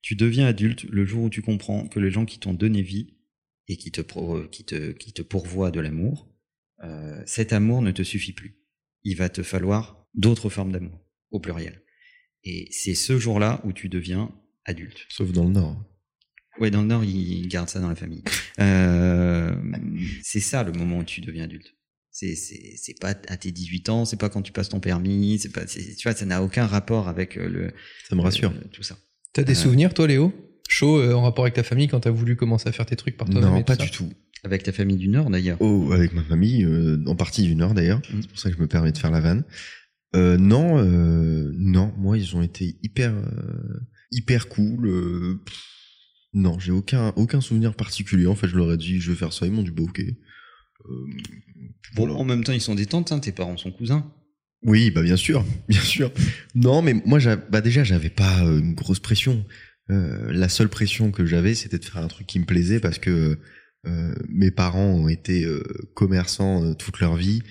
[0.03, 3.17] Tu deviens adulte le jour où tu comprends que les gens qui t'ont donné vie
[3.71, 6.29] et qui te, pro- qui te, qui te pourvoient de l'amour,
[6.83, 8.59] euh, cet amour ne te suffit plus.
[9.05, 10.99] Il va te falloir d'autres formes d'amour,
[11.31, 11.83] au pluriel.
[12.43, 15.07] Et c'est ce jour-là où tu deviens adulte.
[15.09, 15.77] Sauf dans le Nord.
[16.59, 18.25] Ouais, dans le Nord, ils gardent ça dans la famille.
[18.59, 19.55] Euh,
[20.23, 21.75] c'est ça le moment où tu deviens adulte.
[22.11, 25.39] C'est c'est c'est pas à tes 18 ans, c'est pas quand tu passes ton permis,
[25.39, 27.73] c'est pas c'est- tu vois ça n'a aucun rapport avec euh, le
[28.09, 28.53] Ça me rassure.
[28.53, 28.99] le- tout ça.
[29.33, 29.55] T'as des Euh.
[29.63, 30.33] souvenirs, toi, Léo?
[30.73, 33.17] Chaud euh, en rapport avec ta famille quand t'as voulu commencer à faire tes trucs
[33.17, 34.09] par toi-même non, tout pas ça du tout.
[34.45, 35.57] Avec ta famille du Nord d'ailleurs.
[35.61, 37.99] Oh, avec ma famille, euh, en partie du Nord d'ailleurs.
[37.99, 38.21] Mm.
[38.23, 39.45] C'est pour ça que je me permets de faire la vanne.
[40.15, 43.81] Euh, non, euh, non, moi ils ont été hyper, euh,
[44.13, 44.87] hyper cool.
[44.87, 45.57] euh, pff,
[46.35, 48.27] non, j'ai aucun, aucun souvenir particulier.
[48.29, 49.47] En fait, je leur ai dit, je vais faire ça.
[49.47, 50.01] Ils m'ont dit, bah ok.
[50.01, 50.93] Euh,
[51.97, 52.15] Bon, voilà.
[52.15, 54.09] en même temps, ils sont des tantes, hein, tes parents sont cousins.
[54.63, 56.13] Oui, bah bien sûr, bien sûr.
[56.55, 59.45] Non, mais moi, j'a- bah déjà, j'avais pas euh, une grosse pression.
[59.91, 62.99] Euh, la seule pression que j'avais, c'était de faire un truc qui me plaisait parce
[62.99, 63.39] que
[63.87, 65.63] euh, mes parents ont été euh,
[65.95, 67.43] commerçants toute leur vie.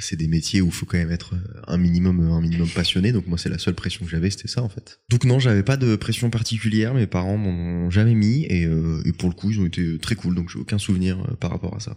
[0.00, 1.36] C'est des métiers où il faut quand même être
[1.68, 3.12] un minimum, un minimum passionné.
[3.12, 4.98] Donc moi, c'est la seule pression que j'avais, c'était ça en fait.
[5.10, 6.92] Donc non, j'avais pas de pression particulière.
[6.92, 10.16] Mes parents m'en ont jamais mis et, et pour le coup, ils ont été très
[10.16, 10.34] cool.
[10.34, 11.96] Donc j'ai aucun souvenir par rapport à ça.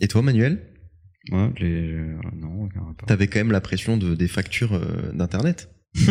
[0.00, 0.62] Et toi, Manuel,
[1.30, 1.96] Ouais, les,
[2.36, 2.68] non,
[3.06, 5.70] t'avais quand même la pression de, des factures euh, d'internet.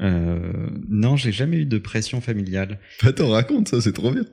[0.00, 2.80] Euh, non, j'ai jamais eu de pression familiale.
[3.02, 4.24] Bah t'en racontes ça, c'est trop bien.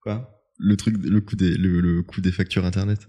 [0.00, 0.30] Quoi?
[0.58, 3.08] Le truc, le coût des, le, des factures internet.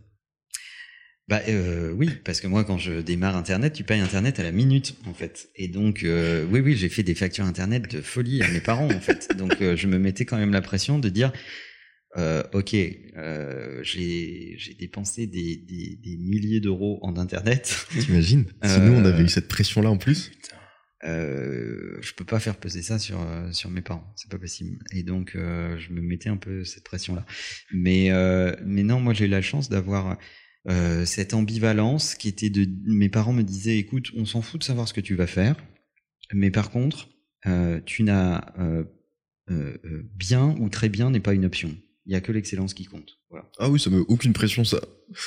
[1.28, 4.52] Bah euh, oui, parce que moi quand je démarre Internet, tu payes Internet à la
[4.52, 5.50] minute en fait.
[5.56, 8.88] Et donc euh, oui oui, j'ai fait des factures Internet de folie à mes parents
[8.92, 9.30] en fait.
[9.38, 11.32] Donc euh, je me mettais quand même la pression de dire
[12.18, 17.88] euh, ok, euh, j'ai j'ai dépensé des, des, des milliers d'euros en Internet.
[18.00, 18.46] T'imagines?
[18.64, 20.30] Si Euh, nous on avait eu cette pression là en plus.
[21.06, 24.80] Euh, je peux pas faire peser ça sur euh, sur mes parents, c'est pas possible.
[24.92, 27.26] Et donc euh, je me mettais un peu cette pression là.
[27.72, 30.18] Mais euh, mais non, moi j'ai eu la chance d'avoir
[30.68, 34.66] euh, cette ambivalence qui était de mes parents me disaient écoute, on s'en fout de
[34.66, 35.56] savoir ce que tu vas faire,
[36.34, 37.10] mais par contre
[37.46, 38.84] euh, tu n'as euh,
[39.52, 41.76] euh, euh, bien ou très bien n'est pas une option.
[42.08, 43.20] Il y a que l'excellence qui compte.
[43.30, 43.50] Voilà.
[43.60, 44.80] Ah oui, ça me aucune pression ça.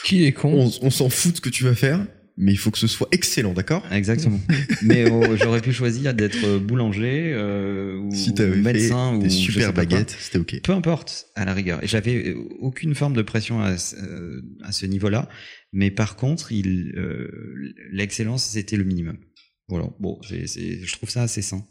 [0.04, 2.04] Qui est con On, on s'en fout de ce que tu vas faire,
[2.40, 3.84] mais il faut que ce soit excellent, d'accord?
[3.92, 4.40] Exactement.
[4.82, 9.30] mais oh, j'aurais pu choisir d'être boulanger euh, ou, Si ou t'avais médecin fait ou
[9.30, 10.60] super baguettes, c'était ok.
[10.62, 11.82] Peu importe, à la rigueur.
[11.82, 15.28] Et j'avais euh, aucune forme de pression à, ce- euh, à ce niveau-là.
[15.72, 17.28] Mais par contre, il, euh,
[17.90, 19.18] l'excellence, c'était le minimum.
[19.68, 19.90] Voilà.
[20.00, 21.66] Bon, c'est, c'est, je trouve ça assez sain.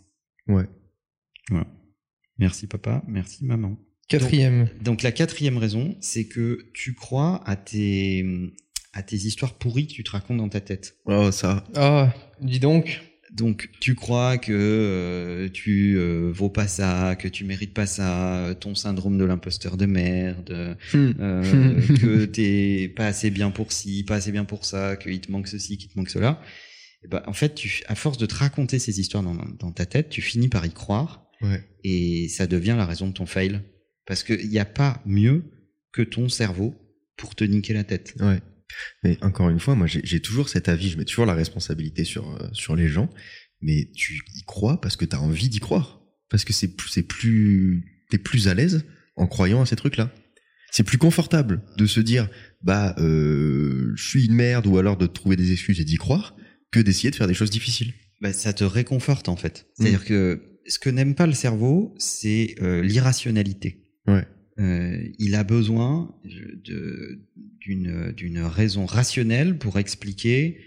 [0.47, 0.65] Ouais.
[1.49, 1.65] Voilà.
[2.39, 3.80] Merci papa, merci maman.
[4.10, 4.69] Quatrième.
[4.82, 8.23] Donc la quatrième raison, c'est que tu crois à tes,
[8.93, 10.95] à tes histoires pourries que tu te racontes dans ta tête.
[11.06, 11.63] Oh ça.
[11.76, 13.02] Ah, dis donc.
[13.34, 18.38] Donc tu crois que euh, tu euh, vaux pas ça, que tu mérites pas ça,
[18.47, 24.04] euh, ton syndrome de l'imposteur de merde, euh, que t'es pas assez bien pour ci,
[24.06, 26.41] pas assez bien pour ça, qu'il te manque ceci, qu'il te manque cela.
[27.04, 29.86] Et ben en fait, tu, à force de te raconter ces histoires dans, dans ta
[29.86, 31.63] tête, tu finis par y croire Ouais.
[31.84, 33.62] et ça devient la raison de ton fail.
[34.08, 35.43] Parce qu'il n'y a pas mieux
[35.91, 36.73] que ton cerveau
[37.17, 38.15] pour te niquer la tête.
[38.19, 38.39] Ouais.
[39.03, 42.30] Mais encore une fois, moi j'ai toujours cet avis, je mets toujours la responsabilité sur,
[42.36, 43.10] euh, sur les gens,
[43.62, 46.01] mais tu y crois parce que t'as envie d'y croire.
[46.30, 46.67] Parce que c'est
[47.08, 50.12] plus, t'es plus à l'aise en croyant à ces trucs-là.
[50.71, 52.30] C'est plus confortable de se dire,
[52.62, 56.36] bah, euh, je suis une merde ou alors de trouver des excuses et d'y croire
[56.71, 57.93] que d'essayer de faire des choses difficiles.
[58.21, 59.67] Bah, ça te réconforte en fait.
[59.77, 63.86] C'est-à-dire que ce que n'aime pas le cerveau, c'est euh, l'irrationalité.
[64.08, 64.27] Ouais.
[64.60, 66.13] Euh, il a besoin
[67.62, 70.60] d'une raison rationnelle pour expliquer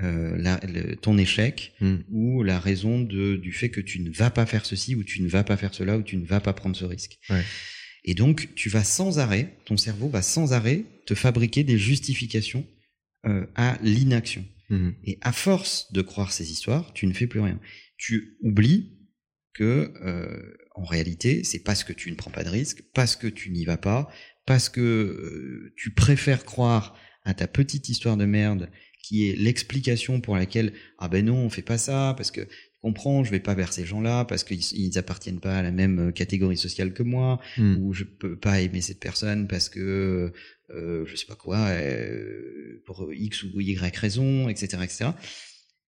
[0.00, 1.96] euh, la- le- ton échec Mm.
[2.10, 5.20] ou la raison de, du fait que tu ne vas pas faire ceci ou tu
[5.22, 7.18] ne vas pas faire cela ou tu ne vas pas prendre ce risque.
[7.30, 7.42] Ouais.
[8.04, 12.64] Et donc tu vas sans arrêt, ton cerveau va sans arrêt te fabriquer des justifications
[13.26, 14.44] euh, à l'inaction.
[14.70, 14.94] Mhm.
[15.04, 17.58] Et à force de croire ces histoires, tu ne fais plus rien.
[17.96, 18.92] Tu oublies
[19.54, 19.92] que
[20.78, 23.64] en réalité, c'est parce que tu ne prends pas de risque, parce que tu n'y
[23.64, 24.08] vas pas,
[24.46, 28.70] parce que euh, tu préfères croire à ta petite histoire de merde
[29.02, 32.46] qui est l'explication pour laquelle ah ben non on fait pas ça parce que
[32.82, 36.12] comprends, je vais pas vers ces gens-là parce qu'ils ils appartiennent pas à la même
[36.12, 37.76] catégorie sociale que moi, Hmm.
[37.80, 40.32] ou je peux pas aimer cette personne parce que
[40.70, 45.10] euh, je sais pas quoi, euh, pour X ou Y raison, etc., etc.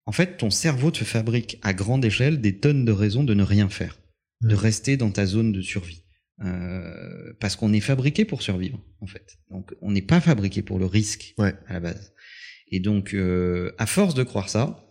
[0.07, 3.45] En fait, ton cerveau te fabrique à grande échelle des tonnes de raisons de ne
[3.45, 3.99] rien faire,
[4.43, 6.03] de rester dans ta zone de survie.
[6.43, 9.39] Euh, parce qu'on est fabriqué pour survivre, en fait.
[9.51, 11.55] Donc, on n'est pas fabriqué pour le risque Ouais.
[11.67, 12.15] à la base.
[12.73, 14.87] Et donc, euh, à force de croire ça,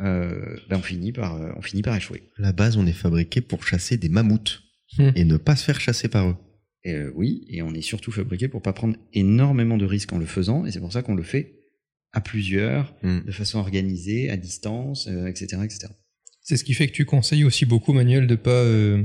[0.00, 2.30] euh, ben on finit par, euh, on finit par échouer.
[2.38, 4.62] À la base, on est fabriqué pour chasser des mammouths
[4.98, 5.10] Hmm.
[5.14, 6.36] et ne pas se faire chasser par eux.
[6.82, 10.18] Et, euh, oui, et on est surtout fabriqué pour pas prendre énormément de risques en
[10.18, 11.60] le faisant, et c'est pour ça qu'on le fait
[12.12, 13.20] à plusieurs, Hmm.
[13.24, 15.92] de façon organisée, à distance, euh, etc., etc.
[16.50, 19.04] C'est ce qui fait que tu conseilles aussi beaucoup, Manuel, de pas euh,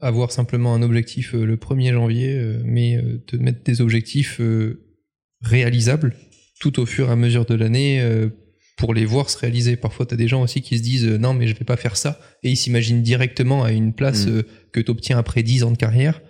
[0.00, 4.40] avoir simplement un objectif euh, le 1er janvier, euh, mais de mettre des objectifs
[5.42, 6.16] réalisables
[6.60, 8.02] tout au fur et à mesure de l'année
[8.78, 9.76] pour les voir se réaliser.
[9.76, 11.98] Parfois, tu as des gens aussi qui se disent non, mais je vais pas faire
[11.98, 14.42] ça, et ils s'imaginent directement à une place Mm.
[14.72, 16.22] que tu obtiens après 10 ans de carrière,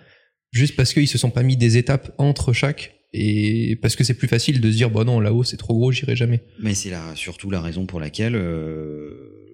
[0.51, 4.15] juste parce qu'ils se sont pas mis des étapes entre chaque, et parce que c'est
[4.15, 6.43] plus facile de se dire bah non, là-haut c'est trop gros, j'irai jamais.
[6.61, 9.44] Mais c'est surtout la raison pour laquelle, euh,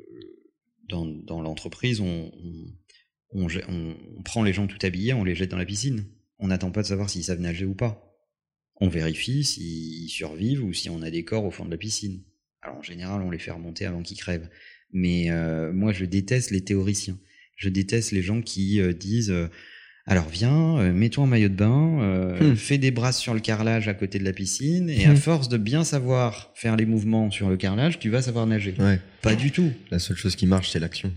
[0.91, 2.31] dans, l'entreprise, on
[4.23, 6.05] prend les gens tout habillés, on les jette dans la piscine.
[6.39, 8.11] On n'attend pas de savoir s'ils savent nager ou pas.
[8.81, 12.23] On vérifie s'ils survivent ou si on a des corps au fond de la piscine.
[12.63, 14.49] Alors en général, on les fait remonter avant qu'ils crèvent.
[14.91, 17.17] Mais euh, moi, je déteste les théoriciens.
[17.55, 19.47] Je déteste les gens qui euh, disent euh,
[20.07, 22.55] alors viens, euh, mets-toi en maillot de bain, euh, Hmm.
[22.55, 25.17] fais des brasses sur le carrelage à côté de la piscine, et à Hmm.
[25.17, 28.73] force de bien savoir faire les mouvements sur le carrelage, tu vas savoir nager.
[28.79, 28.99] Ouais.
[29.21, 29.71] Pas du tout.
[29.91, 31.11] La seule chose qui marche, c'est l'action.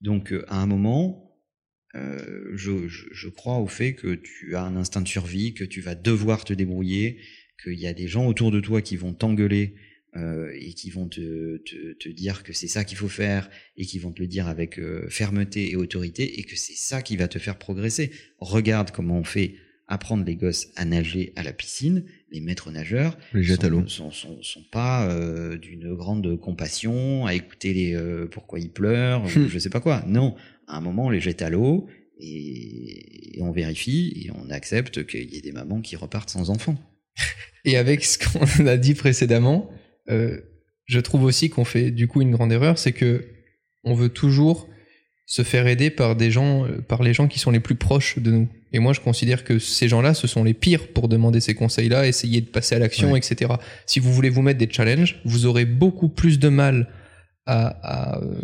[0.00, 1.26] Donc euh, à un moment,
[1.94, 5.80] je, je, je crois au fait que tu as un instinct de survie, que tu
[5.80, 7.18] vas devoir te débrouiller,
[7.62, 9.74] qu'il y a des gens autour de toi qui vont t'engueuler
[10.16, 13.86] euh, et qui vont te, te, te dire que c'est ça qu'il faut faire et
[13.86, 17.16] qui vont te le dire avec euh, fermeté et autorité et que c'est ça qui
[17.16, 18.10] va te faire progresser.
[18.38, 19.54] Regarde comment on fait
[19.86, 22.04] apprendre les gosses à nager à la piscine.
[22.30, 23.86] Les maîtres nageurs les jette sont, à l'eau.
[23.88, 29.24] Sont, sont, sont pas euh, d'une grande compassion à écouter les euh, pourquoi ils pleurent,
[29.24, 29.48] Hmm.
[29.48, 30.04] je sais pas quoi.
[30.06, 30.34] Non,
[30.68, 35.04] à un moment on les jette à l'eau et, et on vérifie et on accepte
[35.06, 36.76] qu'il y ait des mamans qui repartent sans enfants.
[37.66, 39.70] Et avec ce qu'on a dit précédemment,
[40.08, 40.38] euh,
[40.86, 43.26] je trouve aussi qu'on fait du coup une grande erreur, c'est que
[43.84, 44.68] on veut toujours
[45.26, 48.18] se faire aider par des gens, euh, par les gens qui sont les plus proches
[48.18, 48.48] de nous.
[48.72, 52.06] Et moi, je considère que ces gens-là, ce sont les pires pour demander ces conseils-là,
[52.06, 53.18] essayer de passer à l'action, Ouais.
[53.18, 53.52] etc.
[53.86, 56.88] Si vous voulez vous mettre des challenges, vous aurez beaucoup plus de mal
[57.46, 58.34] à, à, euh,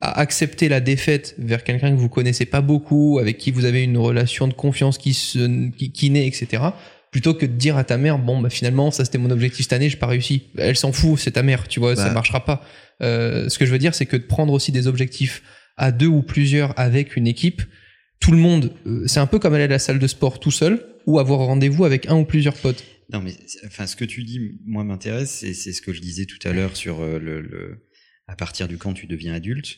[0.00, 3.82] à accepter la défaite vers quelqu'un que vous connaissez pas beaucoup, avec qui vous avez
[3.82, 6.62] une relation de confiance qui se, qui, qui naît, etc
[7.14, 9.72] plutôt que de dire à ta mère bon bah finalement ça c'était mon objectif cette
[9.72, 12.14] année j'ai pas réussi elle s'en fout c'est ta mère tu vois ça Bah.
[12.14, 12.58] marchera pas
[13.02, 15.42] Euh, ce que je veux dire c'est que de prendre aussi des objectifs
[15.76, 17.62] à deux ou plusieurs avec une équipe
[18.18, 20.50] tout le monde euh, c'est un peu comme aller à la salle de sport tout
[20.50, 20.74] seul
[21.06, 23.34] ou avoir rendez-vous avec un ou plusieurs potes Non, mais
[23.66, 25.30] enfin, ce que tu dis, moi, m'intéresse.
[25.40, 27.86] C'est, c'est ce que je disais tout à l'heure sur euh, le, le,
[28.26, 29.70] à partir du quand tu deviens adulte.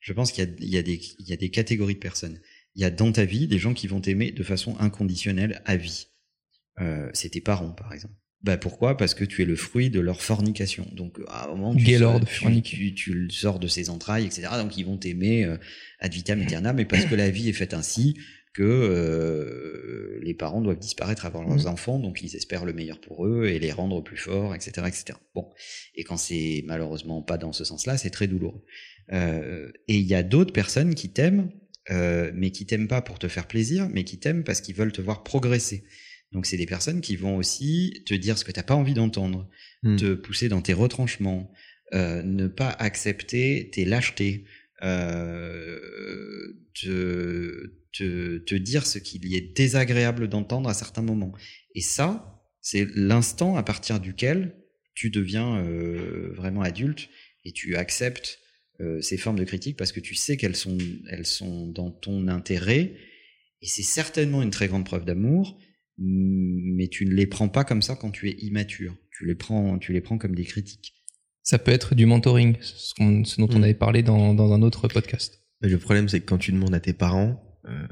[0.00, 1.98] Je pense qu'il y a, il y a des, il y a des catégories de
[2.10, 2.38] personnes.
[2.74, 5.76] Il y a dans ta vie des gens qui vont t'aimer de façon inconditionnelle à
[5.76, 6.08] vie.
[6.80, 8.14] Euh, c'est tes parents, par exemple.
[8.42, 8.96] Bah pourquoi?
[8.96, 10.86] Parce que tu es le fruit de leur fornication.
[10.92, 14.48] Donc à un moment, tu, Gaylord tu, tu, tu le sors de ses entrailles, etc.
[14.58, 15.56] Donc ils vont t'aimer euh,
[16.00, 18.16] ad vitam aeternam, mais parce que la vie est faite ainsi
[18.52, 21.66] que euh, les parents doivent disparaître avant leurs Mhm.
[21.66, 25.18] enfants, donc ils espèrent le meilleur pour eux et les rendre plus forts, etc., etc.
[25.34, 25.48] Bon,
[25.94, 28.64] et quand c'est malheureusement pas dans ce sens-là, c'est très douloureux.
[29.12, 31.50] Euh, et il y a d'autres personnes qui t'aiment,
[31.90, 34.92] euh, mais qui t'aiment pas pour te faire plaisir, mais qui t'aiment parce qu'ils veulent
[34.92, 35.84] te voir progresser.
[36.32, 39.48] Donc c'est des personnes qui vont aussi te dire ce que t'as pas envie d'entendre,
[39.82, 39.96] Hmm.
[39.96, 41.52] te pousser dans tes retranchements,
[41.92, 44.44] euh, ne pas accepter tes lâchetés,
[44.82, 45.78] euh,
[46.74, 51.32] te, te, te dire ce qu'il y est désagréable d'entendre à certains moments.
[51.74, 54.56] Et ça, c'est l'instant à partir duquel
[54.94, 57.08] tu deviens euh, vraiment adulte
[57.44, 58.40] et tu acceptes
[59.00, 60.76] ces formes de critique parce que tu sais qu'elles sont,
[61.08, 62.92] elles sont dans ton intérêt
[63.62, 65.58] et c'est certainement une très grande preuve d'amour,
[65.98, 68.94] mais tu ne les prends pas comme ça quand tu es immature.
[69.10, 70.92] Tu les prends, tu les prends comme des critiques.
[71.42, 73.64] ça peut être du mentoring ce, qu'on- ce dont on Mm.
[73.64, 76.74] avait parlé dans, dans un autre podcast Mais le problème, c'est que quand tu demandes
[76.74, 77.86] à tes parents, euh,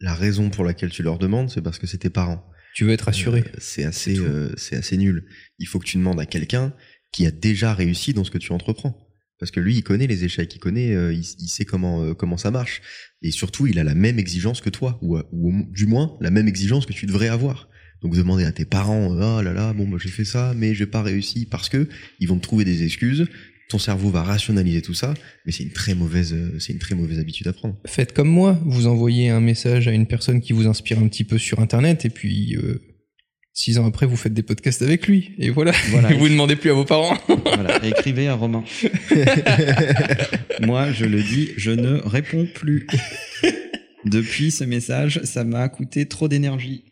[0.00, 2.42] la raison pour laquelle tu leur demandes, c'est parce que c'est tes parents.
[2.74, 5.26] tu veux être assuré Euh, c'est assez, euh, c'est assez nul.
[5.58, 6.72] Il faut que tu demandes à quelqu'un
[7.12, 8.96] qui a déjà réussi dans ce que tu entreprends.
[9.40, 12.36] Parce que lui, il connaît les échecs, il connaît, euh, il, sait comment euh, comment
[12.36, 12.82] ça marche.
[13.22, 15.22] Et surtout, il a la même exigence que toi, ou, euh,
[15.72, 17.70] du moins la même exigence que tu devrais avoir.
[18.02, 20.74] Donc demander à tes parents, euh, oh là là, bon, bah, j'ai fait ça, mais
[20.74, 23.26] j'ai pas réussi parce que ils vont te trouver des excuses.
[23.68, 25.14] Ton cerveau va rationaliser tout ça,
[25.46, 27.76] mais c'est une très mauvaise, euh, c'est une très mauvaise habitude à prendre.
[27.86, 31.24] Faites comme moi, vous envoyez un message à une personne qui vous inspire un petit
[31.24, 32.80] peu sur Internet, et puis euh,
[33.60, 35.72] six ans après, vous faites des podcasts avec lui, et voilà.
[35.90, 36.08] Voilà.
[36.18, 37.14] vous ne demandez plus à vos parents.
[37.44, 38.64] Voilà, écrivez un roman.
[40.62, 42.86] Moi, je le dis, je ne réponds plus.
[44.06, 46.84] Depuis ce message, ça m'a coûté trop d'énergie.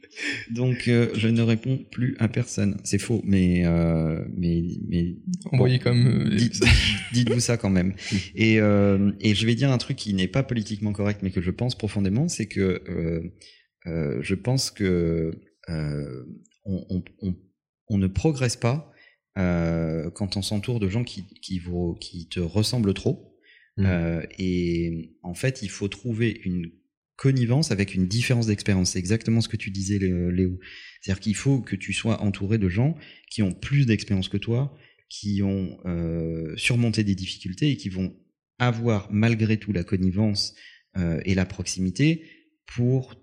[0.50, 2.76] Donc, euh, je ne réponds plus à personne.
[2.84, 5.14] C'est faux, mais euh, mais mais
[5.52, 6.62] Envoyez comme euh, dites-
[7.14, 7.94] dites-vous ça quand même.
[8.34, 11.40] Et euh, et je vais dire un truc qui n'est pas politiquement correct, mais que
[11.40, 12.82] je pense profondément, c'est que
[13.86, 15.32] je pense que
[16.68, 17.34] on, on, on,
[17.88, 18.92] on ne progresse pas
[19.38, 23.36] euh, quand on s'entoure de gens qui qui vous qui te ressemblent trop.
[23.76, 23.86] Mm.
[23.86, 26.70] Euh, et en fait, il faut trouver une
[27.16, 28.90] connivence avec une différence d'expérience.
[28.92, 30.60] C'est exactement ce que tu disais, Lé- Léo.
[31.00, 32.96] C'est-à-dire qu'il faut que tu sois entouré de gens
[33.30, 34.76] qui ont plus d'expérience que toi,
[35.08, 38.14] qui ont euh, surmonté des difficultés et qui vont
[38.58, 40.54] avoir malgré tout la connivence
[41.24, 42.24] et la proximité
[42.66, 43.14] pour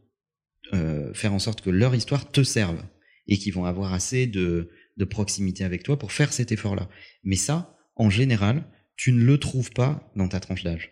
[1.14, 2.82] faire en sorte que leur histoire te serve
[3.28, 6.90] et qui vont avoir assez de, de proximité avec toi pour faire cet effort-là.
[7.24, 8.64] Mais ça, en général,
[8.96, 10.92] tu ne le trouves pas dans ta tranche d'âge.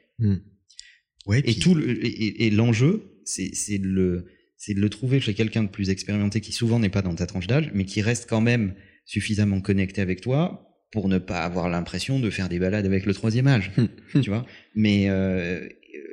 [1.26, 4.26] Ouais, Et puis- tout le, et, l'enjeu, c'est c'est de le
[4.58, 7.26] c'est de le trouver chez quelqu'un de plus expérimenté qui souvent n'est pas dans ta
[7.26, 11.70] tranche d'âge, mais qui reste quand même suffisamment connecté avec toi pour ne pas avoir
[11.70, 13.72] l'impression de faire des balades avec le troisième âge,
[14.14, 14.46] tu vois.
[14.76, 15.68] Mais euh,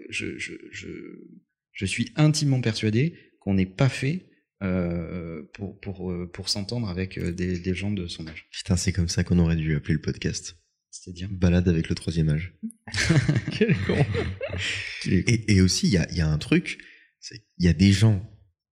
[0.09, 0.89] je, je, je,
[1.73, 4.27] je suis intimement persuadé qu'on n'est pas fait
[4.63, 8.47] euh, pour pour euh, pour s'entendre avec euh, des, des gens de son âge.
[8.51, 10.57] Putain, c'est comme ça qu'on aurait dû appeler le podcast.
[10.91, 11.29] C'est-à-dire.
[11.31, 12.53] Balade avec le troisième âge.
[13.53, 14.05] Quel con.
[15.07, 16.79] Et, et aussi, il y a, il y a un truc,
[17.21, 18.29] c'est qu'il y a des gens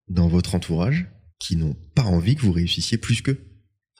[0.08, 1.06] dans votre entourage
[1.38, 3.40] qui n'ont pas envie que vous réussissiez plus qu'eux.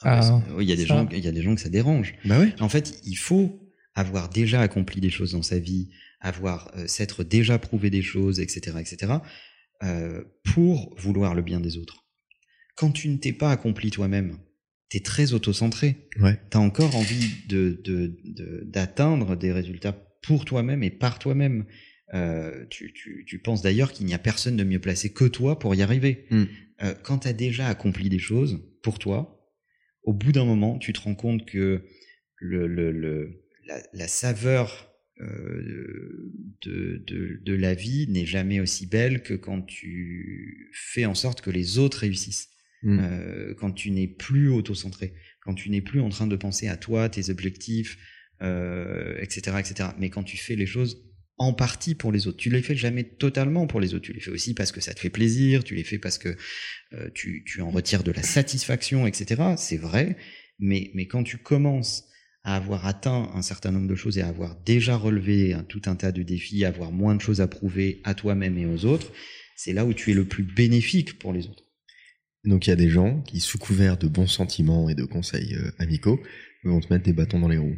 [0.03, 2.15] Ah, Oui, il y a des gens il y a des gens que ça dérange.
[2.25, 2.55] Bah ouais.
[2.61, 3.61] En fait, il faut
[3.95, 8.41] avoir déjà accompli des choses dans sa vie, avoir euh, s'être déjà prouvé des choses,
[8.41, 9.15] etc., etc.,
[9.83, 12.05] euh, pour vouloir le bien des autres.
[12.77, 14.39] Quand tu ne t'es pas accompli toi-même,
[14.89, 16.09] t'es très autocentré.
[16.21, 16.39] Ouais.
[16.51, 21.67] T'as encore envie de de- de- d'atteindre des résultats pour toi-même et par toi-même.
[22.15, 25.59] Euh, tu, tu, tu penses d'ailleurs qu'il n'y a personne de mieux placé que toi
[25.59, 26.25] pour y arriver.
[26.31, 26.45] Mm.
[26.83, 29.45] Euh, quand tu as déjà accompli des choses pour toi,
[30.05, 31.85] au bout d'un moment, tu te rends compte que
[32.37, 34.88] le, le, le- la, la saveur
[35.21, 41.41] de, de, de la vie n'est jamais aussi belle que quand tu fais en sorte
[41.41, 42.49] que les autres réussissent.
[42.83, 42.99] Mm.
[43.01, 46.77] Euh, quand tu n'es plus auto-centré, quand tu n'es plus en train de penser à
[46.77, 47.99] toi, tes objectifs,
[48.43, 49.91] euh, etc., etc.
[49.99, 51.05] Mais quand tu fais les choses
[51.39, 54.05] en partie pour les autres, tu les fais jamais totalement pour les autres.
[54.05, 56.37] Tu les fais aussi parce que ça te fait plaisir, tu les fais parce que
[56.93, 59.43] euh, tu, tu en retires de la satisfaction, etc.
[59.57, 60.17] C'est vrai,
[60.59, 62.08] mais, mais quand tu commences
[62.49, 65.83] à avoir atteint un certain nombre de choses et à avoir déjà relevé un- tout
[65.87, 68.85] un tas de défis, à avoir moins de choses à prouver à toi-même et aux
[68.87, 69.13] autres,
[69.57, 71.65] c'est là où tu es le plus bénéfique pour les autres.
[72.45, 75.55] Donc il y a des gens qui, sous couvert de bons sentiments et de conseils
[75.55, 76.21] euh, amicaux,
[76.65, 77.77] vont te mettre des bâtons dans les roues.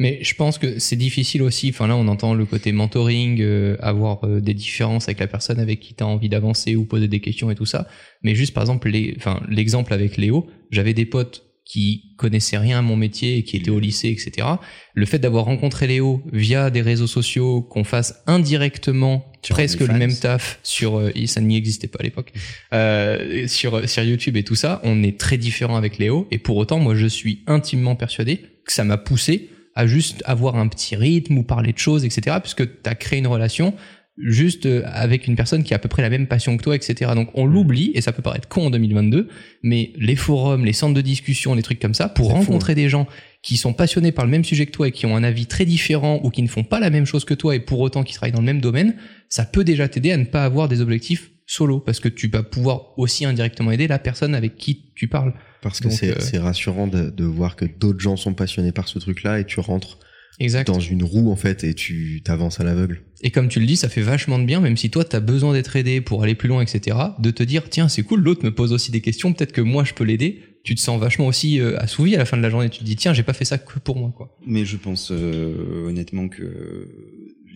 [0.00, 1.70] Mais je pense que c'est difficile aussi.
[1.70, 5.58] Enfin là, on entend le côté mentoring, euh, avoir euh, des différences avec la personne
[5.58, 7.88] avec qui tu as envie d'avancer ou poser des questions et tout ça.
[8.22, 12.78] Mais juste par exemple, les, enfin l'exemple avec Léo, j'avais des potes qui connaissaient rien
[12.78, 14.48] à mon métier et qui étaient au lycée, etc.
[14.94, 19.92] Le fait d'avoir rencontré Léo via des réseaux sociaux, qu'on fasse indirectement Sur presque le
[19.92, 22.32] même taf sur, euh, ça n'y existait pas à l'époque,
[22.72, 26.26] euh, sur sur YouTube et tout ça, on est très différent avec Léo.
[26.30, 30.56] Et pour autant, moi, je suis intimement persuadé que ça m'a poussé à juste avoir
[30.56, 32.38] un petit rythme ou parler de choses, etc.
[32.40, 33.74] Puisque tu as créé une relation
[34.22, 36.74] juste euh, avec une personne qui a à peu près la même passion que toi,
[36.74, 37.12] etc.
[37.14, 39.28] Donc on l'oublie, et ça peut paraître con en 2022,
[39.62, 42.88] mais les forums, les centres de discussion, les trucs comme ça, pour fou, rencontrer des
[42.88, 43.06] gens
[43.42, 45.64] qui sont passionnés par le même sujet que toi et qui ont un avis très
[45.64, 48.14] différent ou qui ne font pas la même chose que toi et pour autant qui
[48.14, 48.96] travaillent dans le même domaine,
[49.28, 52.42] ça peut déjà t'aider à ne pas avoir des objectifs solo parce que tu vas
[52.42, 55.32] pouvoir aussi indirectement aider la personne avec qui tu parles.
[55.62, 58.88] Parce que c'est euh, c'est rassurant de, de voir que d'autres gens sont passionnés par
[58.88, 59.98] ce truc-là et tu rentres
[60.40, 60.66] Exact.
[60.68, 63.02] dans une roue en fait et tu t'avances à l'aveugle.
[63.22, 65.20] Et comme tu le dis, ça fait vachement de bien, même si toi, tu as
[65.20, 68.44] besoin d'être aidé pour aller plus loin, etc., de te dire, tiens, c'est cool, l'autre
[68.44, 70.42] me pose aussi des questions, peut-être que moi, je peux l'aider.
[70.62, 72.68] Tu te sens vachement aussi euh, assouvi à la fin de la journée.
[72.68, 74.36] Tu te dis, tiens, j'ai pas fait ça que pour moi, quoi.
[74.46, 76.88] Mais je pense euh, honnêtement que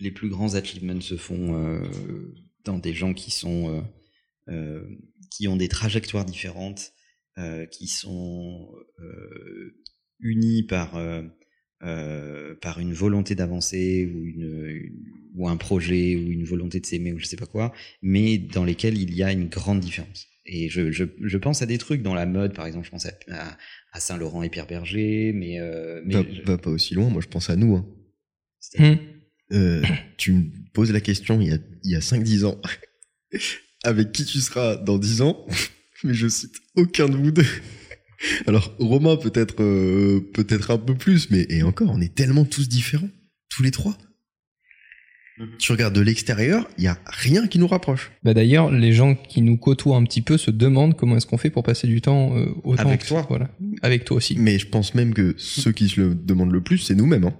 [0.01, 1.79] les plus grands achievements se font euh,
[2.65, 3.81] dans des gens qui sont euh,
[4.49, 4.83] euh,
[5.31, 6.91] qui ont des trajectoires différentes,
[7.37, 8.67] euh, qui sont
[8.99, 9.75] euh,
[10.19, 10.97] unis par
[11.83, 16.85] euh, par une volonté d'avancer ou une, une- ou un projet ou une volonté de
[16.85, 20.27] s'aimer ou je sais pas quoi, mais dans lesquels il y a une grande différence.
[20.45, 23.05] Et je, je, je, pense à des trucs dans la mode, par exemple, je pense
[23.05, 23.57] à,
[23.93, 27.09] à, Saint Laurent et Pierre Berger, mais, euh, mais je- va pas aussi loin.
[27.09, 27.75] Moi, je pense à nous.
[27.77, 27.85] Hein.
[28.77, 28.95] Hmm.
[29.53, 29.83] Euh,
[30.17, 32.59] tu me poses la question il y a, il y a 5-10 ans.
[33.83, 35.45] Avec qui tu seras dans 10 ans
[36.03, 37.45] Mais je cite aucun de vous deux.
[38.47, 42.67] Alors, Romain, peut-être euh, peut-être un peu plus, mais et encore, on est tellement tous
[42.69, 43.09] différents,
[43.49, 43.97] tous les trois.
[45.57, 48.11] Tu regardes de l'extérieur, il y a rien qui nous rapproche.
[48.21, 51.39] Bah d'ailleurs, les gens qui nous côtoient un petit peu se demandent comment est-ce qu'on
[51.39, 53.25] fait pour passer du temps euh, autant Avec que- toi.
[53.27, 53.49] Voilà,
[53.81, 54.35] avec toi aussi.
[54.37, 57.23] Mais je pense même que ceux qui se le demandent le plus, c'est nous-mêmes.
[57.23, 57.33] Hein.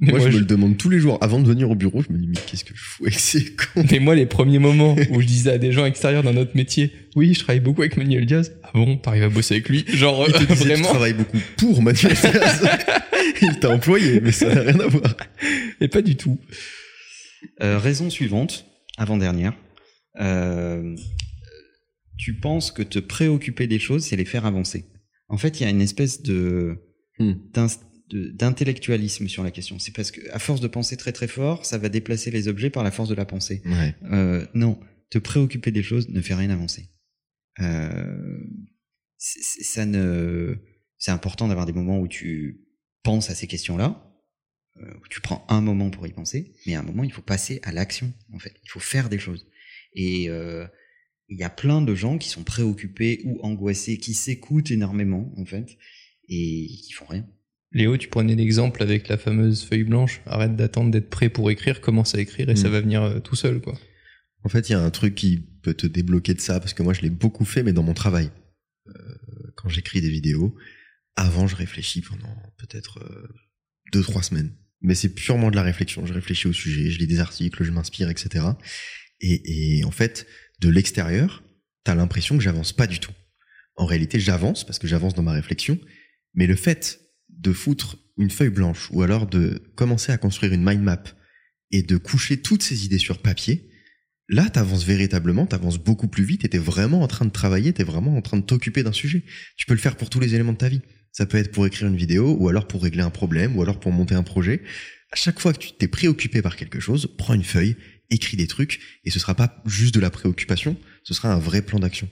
[0.00, 1.18] Moi, moi, je me le demande tous les jours.
[1.20, 3.54] Avant de venir au bureau, je me dis, mais qu'est-ce que je fous avec ces
[3.54, 3.84] cons?
[3.90, 6.90] Mais moi, les premiers moments où je disais à des gens extérieurs dans notre métier,
[7.16, 8.52] oui, je travaille beaucoup avec Manuel Diaz.
[8.62, 9.84] Ah bon, t'arrives à bosser avec lui?
[9.86, 12.68] Genre, Il te disait, tu vraiment travailles beaucoup pour Manuel Diaz.
[13.42, 15.16] Il t'a employé, mais ça n'a rien à voir.
[15.82, 16.38] Et pas du tout.
[17.62, 18.64] Euh, raison suivante,
[18.96, 19.52] avant-dernière.
[20.18, 20.96] Euh,
[22.16, 24.86] tu penses que te préoccuper des choses, c'est les faire avancer.
[25.28, 26.78] En fait, il y a une espèce de
[27.20, 27.34] Hmm.
[28.12, 29.78] D'intellectualisme sur la question.
[29.78, 32.70] C'est parce que à force de penser très très fort, ça va déplacer les objets
[32.70, 33.62] par la force de la pensée.
[33.64, 33.94] Ouais.
[34.10, 34.78] Euh, non,
[35.10, 36.88] te préoccuper des choses ne fait rien avancer.
[37.60, 38.38] Euh,
[39.18, 40.56] ça ne,
[40.98, 42.66] c'est important d'avoir des moments où tu
[43.02, 44.06] penses à ces questions-là,
[44.78, 47.22] euh, où tu prends un moment pour y penser, mais à un moment il faut
[47.22, 48.12] passer à l'action.
[48.32, 49.46] En fait, il faut faire des choses.
[49.94, 50.66] Et euh,
[51.28, 55.44] il y a plein de gens qui sont préoccupés ou angoissés, qui s'écoutent énormément en
[55.44, 55.76] fait,
[56.28, 57.28] et qui font rien.
[57.72, 60.20] Léo, tu prenais l'exemple avec la fameuse feuille blanche.
[60.26, 62.72] Arrête d'attendre d'être prêt pour écrire, commence à écrire et ça Mm.
[62.72, 63.78] va venir euh, tout seul, quoi.
[64.42, 66.82] En fait, il y a un truc qui peut te débloquer de ça, parce que
[66.82, 68.30] moi, je l'ai beaucoup fait, mais dans mon travail.
[68.88, 68.92] Euh,
[69.56, 70.56] quand j'écris des vidéos,
[71.14, 73.28] avant, je réfléchis pendant peut-être euh,
[73.92, 74.52] deux, trois semaines.
[74.80, 76.06] Mais c'est purement de la réflexion.
[76.06, 78.46] Je réfléchis au sujet, je lis des articles, je m'inspire, etc.
[79.20, 80.26] Et, et en fait,
[80.60, 81.44] de l'extérieur,
[81.84, 83.12] t'as l'impression que j'avance pas du tout.
[83.76, 85.78] En réalité, j'avance parce que j'avance dans ma réflexion,
[86.32, 87.00] mais le fait
[87.38, 91.02] de foutre une feuille blanche ou alors de commencer à construire une mind map
[91.70, 93.70] et de coucher toutes ces idées sur papier,
[94.28, 97.84] là, t'avances véritablement, t'avances beaucoup plus vite et t'es vraiment en train de travailler, t'es
[97.84, 99.22] vraiment en train de t'occuper d'un sujet.
[99.56, 100.82] Tu peux le faire pour tous les éléments de ta vie.
[101.12, 103.80] Ça peut être pour écrire une vidéo, ou alors pour régler un problème, ou alors
[103.80, 104.62] pour monter un projet.
[105.10, 107.76] À chaque fois que tu t'es préoccupé par quelque chose, prends une feuille,
[108.10, 111.62] écris des trucs, et ce sera pas juste de la préoccupation, ce sera un vrai
[111.62, 112.08] plan d'action.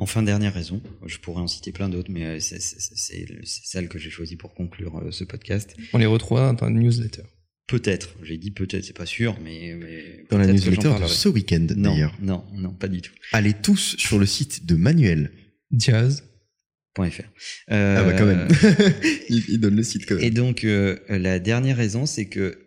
[0.00, 4.10] Enfin, dernière raison, je pourrais en citer plein d'autres, mais euh, c'est celle que j'ai
[4.10, 5.74] choisie pour conclure euh, ce podcast.
[5.92, 7.22] On les retrouvera dans une newsletter.
[7.66, 11.66] Peut-être, j'ai dit peut-être, c'est pas sûr, mais, mais Dans la newsletter de ce week-end,
[11.76, 12.14] Non, d'ailleurs.
[12.22, 13.12] non, non, pas du tout.
[13.32, 15.32] Allez tous sur le site de Manuel.
[15.72, 16.24] Diaz.
[16.94, 17.22] Point .fr.
[17.68, 18.48] Ah bah quand Euh, même.
[19.28, 20.24] il, il donne le site quand même.
[20.24, 22.58] Et donc, euh, la dernière raison, c'est que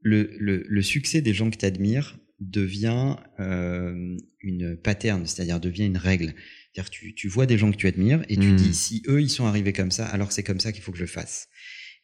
[0.00, 5.86] le, le, le succès des gens que tu admires devient euh, une pattern, c'est-à-dire devient
[5.86, 6.34] une règle.
[6.74, 8.56] C'est-à-dire tu, tu vois des gens que tu admires et tu Mm.
[8.56, 10.98] dis, si eux, ils sont arrivés comme ça, alors c'est comme ça qu'il faut que
[10.98, 11.48] je fasse.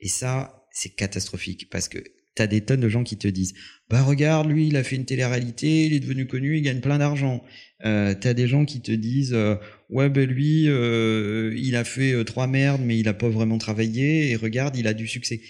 [0.01, 1.99] Et ça, c'est catastrophique parce que
[2.37, 3.55] tu as des tonnes de gens qui te disent,
[3.89, 6.99] bah regarde, lui, il a fait une télé-réalité, il est devenu connu, il gagne plein
[6.99, 7.43] d'argent.
[7.85, 9.57] Euh, tu as des gens qui te disent, euh,
[9.89, 13.59] ouais, ben lui, euh, il a fait euh, trois merdes, mais il a pas vraiment
[13.59, 15.41] travaillé, et regarde, il a du succès.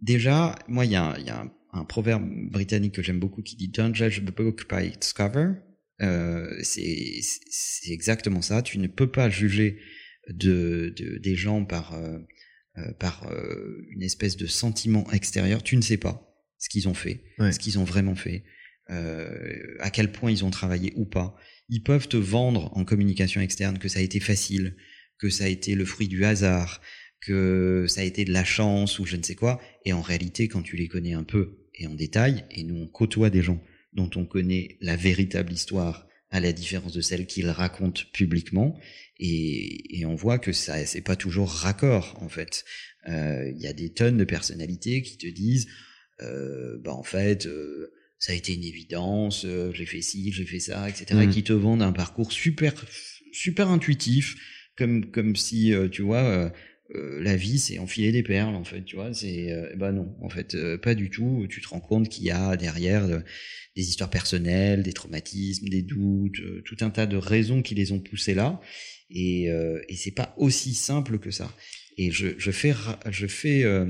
[0.00, 3.54] Déjà, moi, il y a, y a un, un proverbe britannique que j'aime beaucoup qui
[3.54, 5.52] dit Don't judge the book by its cover.
[6.02, 7.20] Euh, c'est
[7.90, 8.62] exactement ça.
[8.62, 9.78] Tu ne peux pas juger
[10.28, 12.18] de, de des gens par euh,
[12.78, 15.62] euh, par euh, une espèce de sentiment extérieur.
[15.62, 16.22] Tu ne sais pas
[16.58, 17.52] ce qu'ils ont fait, Ouais.
[17.52, 18.44] ce qu'ils ont vraiment fait,
[18.90, 21.36] euh, à quel point ils ont travaillé ou pas.
[21.68, 24.76] Ils peuvent te vendre en communication externe que ça a été facile,
[25.18, 26.80] que ça a été le fruit du hasard,
[27.20, 29.60] que ça a été de la chance ou je ne sais quoi.
[29.84, 32.86] Et en réalité, quand tu les connais un peu et en détail, et nous on
[32.86, 33.62] côtoie des gens
[33.96, 38.78] dont on connaît la véritable histoire, à la différence de celle qu'ils racontent publiquement,
[39.18, 42.64] et, et on voit que ça c'est pas toujours raccord en fait.
[43.08, 45.66] Euh, Il y a des tonnes de personnalités qui te disent,
[46.22, 47.46] euh, bah en fait.
[47.46, 51.04] euh, ça a été une évidence, euh, j'ai fait ci, j'ai fait ça, etc.
[51.24, 52.72] Et qui te vendent un parcours super,
[53.30, 54.36] super intuitif,
[54.78, 56.24] comme comme si euh, tu vois
[56.94, 59.12] euh, la vie c'est enfiler des perles en fait, tu vois.
[59.12, 61.46] C'est euh, ben non, en fait euh, pas du tout.
[61.50, 63.20] Tu te rends compte qu'il y a derrière euh,
[63.76, 67.92] des histoires personnelles, des traumatismes, des doutes, euh, tout un tas de raisons qui les
[67.92, 68.60] ont poussés là.
[69.10, 71.54] Et euh, et c'est pas aussi simple que ça.
[71.98, 72.74] Et je je fais
[73.10, 73.86] je fais euh,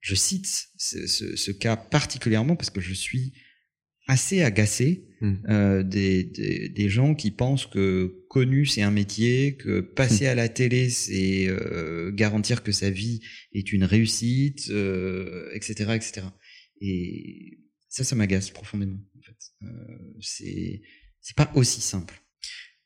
[0.00, 3.32] je cite ce, ce, ce cas particulièrement parce que je suis
[4.06, 5.34] assez agacé Mm.
[5.48, 10.34] euh, des, des, des gens qui pensent que connu c'est un métier, que passer à
[10.34, 13.20] la télé c'est euh, garantir que sa vie
[13.54, 16.26] est une réussite, euh, etc., etc.
[16.82, 18.98] Et ça, ça m'agace profondément.
[19.60, 20.82] Fait, euh, c'est
[21.20, 22.20] c'est pas aussi simple.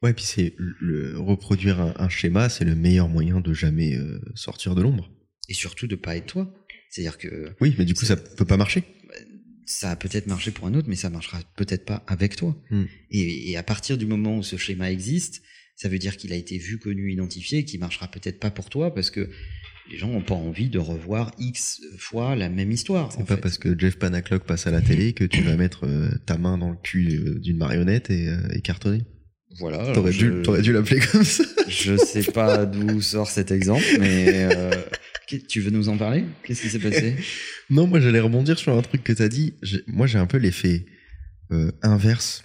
[0.02, 4.20] Ouais, puis c'est le reproduire un, un schéma, c'est le meilleur moyen de jamais euh,
[4.34, 5.10] sortir de l'ombre.
[5.48, 6.54] Et surtout de pas être toi.
[6.90, 8.84] C'est-à-dire que Oui, mais du coup, ça peut pas marcher.
[9.66, 12.56] ça a peut-être marché pour un autre, mais ça marchera peut-être pas avec toi.
[12.70, 12.84] Hmm.
[13.10, 15.42] Et, et à partir du moment où ce schéma existe,
[15.74, 18.70] ça veut dire qu'il a été vu, connu, identifié, et qu'il marchera peut-être pas pour
[18.70, 19.28] toi parce que
[19.90, 23.10] les gens n'ont pas envie de revoir X fois la même histoire.
[23.12, 23.40] C'est pas fait.
[23.40, 26.58] parce que Jeff Panaclock passe à la télé que tu vas mettre euh, ta main
[26.58, 29.04] dans le cul euh, d'une marionnette et, euh, et cartonner.
[29.58, 29.92] Voilà.
[29.94, 31.42] T'aurais je- dû, dû l'appeler comme ça.
[31.68, 34.70] Je sais pas d'où sort cet exemple, mais euh,
[35.48, 36.24] tu veux nous en parler?
[36.44, 37.16] Qu'est-ce qui s'est passé?
[37.70, 39.54] Non, moi j'allais rebondir sur un truc que t'as dit.
[39.86, 40.84] Moi j'ai un peu l'effet
[41.82, 42.44] inverse,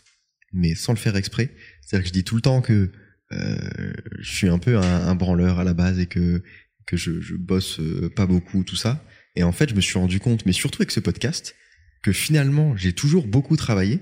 [0.53, 1.49] mais sans le faire exprès.
[1.81, 2.89] C'est-à-dire que je dis tout le temps que
[3.31, 6.41] je suis un peu un, un branleur à la base et que
[6.85, 9.03] que je, je bosse euh, pas beaucoup, tout ça.
[9.35, 11.55] Et en fait, je me suis rendu compte, mais surtout avec ce podcast,
[12.03, 13.99] que finalement j'ai toujours beaucoup travaillé,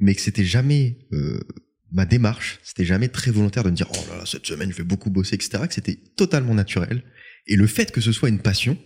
[0.00, 1.40] mais que c'était jamais euh,
[1.90, 4.76] ma démarche, c'était jamais très volontaire de me dire oh là là cette semaine je
[4.76, 5.64] vais beaucoup bosser, etc.
[5.66, 7.02] Que c'était totalement naturel.
[7.46, 8.76] Et le fait que ce soit une passion,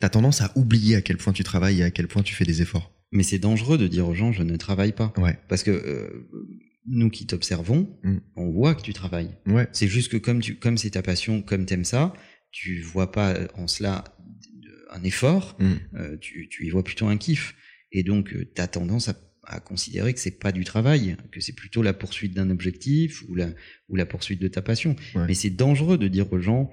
[0.00, 2.44] t'as tendance à oublier à quel point tu travailles et à quel point tu fais
[2.44, 2.92] des efforts.
[3.12, 5.12] Mais c'est dangereux de dire aux gens je ne travaille pas.
[5.16, 6.28] Ouais, Parce que euh,
[6.86, 8.16] nous qui t'observons, Mm.
[8.36, 9.30] on voit que tu travailles.
[9.46, 12.12] ouais, C'est juste que comme tu, comme c'est ta passion, comme t'aimes ça,
[12.50, 14.04] tu vois pas en cela
[14.90, 15.74] un effort, Mm.
[15.94, 17.54] euh, tu, tu y vois plutôt un kiff.
[17.92, 21.54] Et donc, tu as tendance à, à considérer que c'est pas du travail, que c'est
[21.54, 23.48] plutôt la poursuite d'un objectif ou la,
[23.88, 24.94] ou la poursuite de ta passion.
[25.14, 25.26] Ouais.
[25.26, 26.70] Mais c'est dangereux de dire aux gens,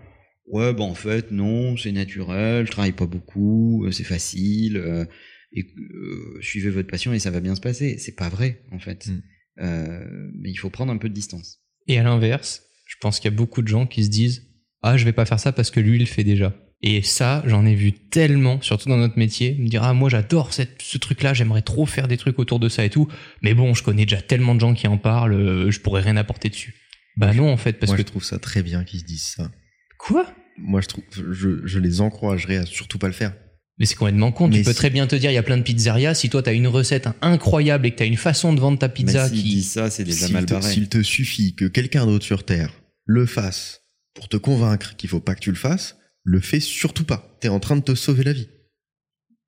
[0.47, 5.05] ouais, bah en fait, non, c'est naturel, je travaille pas beaucoup, euh, c'est facile, euh,
[5.53, 7.97] et, euh, suivez votre passion et ça va bien se passer.
[7.97, 9.07] C'est pas vrai, en fait.
[9.07, 9.21] Mm.
[9.61, 11.61] Euh, mais il faut prendre un peu de distance.
[11.87, 14.47] Et à l'inverse, je pense qu'il y a beaucoup de gens qui se disent
[14.87, 16.53] Ah, je vais pas faire ça parce que lui, il le fait déjà.
[16.81, 20.51] Et ça, j'en ai vu tellement, surtout dans notre métier, me dire Ah, moi, j'adore
[20.53, 23.07] ce truc-là, j'aimerais trop faire des trucs autour de ça et tout.
[23.41, 26.17] Mais bon, je connais déjà tellement de gens qui en parlent, euh, je pourrais rien
[26.17, 26.75] apporter dessus.
[27.17, 28.03] Bah non, en fait, parce Moi que.
[28.03, 29.49] je trouve ça très bien qu'ils se disent ça.
[29.97, 30.27] Quoi?
[30.57, 33.33] Moi je trouve, je, je les encouragerais à surtout pas le faire.
[33.79, 34.47] Mais c'est complètement con.
[34.49, 36.13] Mais tu peux si- très bien te dire, il y a plein de pizzerias.
[36.13, 39.27] Si toi, t'as une recette incroyable et que t'as une façon de vendre ta pizza
[39.29, 39.43] Mais qui.
[39.43, 40.71] dit ça, c'est déjà mal barré.
[40.71, 42.71] s'il te suffit que quelqu'un d'autre sur Terre
[43.05, 43.81] le fasse
[44.15, 47.37] pour te convaincre qu'il faut pas que tu le fasses, le fais surtout pas.
[47.41, 48.47] T'es en train de te sauver la vie.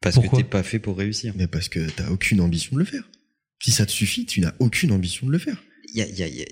[0.01, 1.33] Parce que Pourquoi t'es pas fait pour réussir.
[1.35, 3.09] Mais parce que t'as aucune ambition de le faire.
[3.63, 5.63] Si ça te suffit, tu n'as aucune ambition de le faire.
[5.89, 6.45] Il y a, il y a- il y a-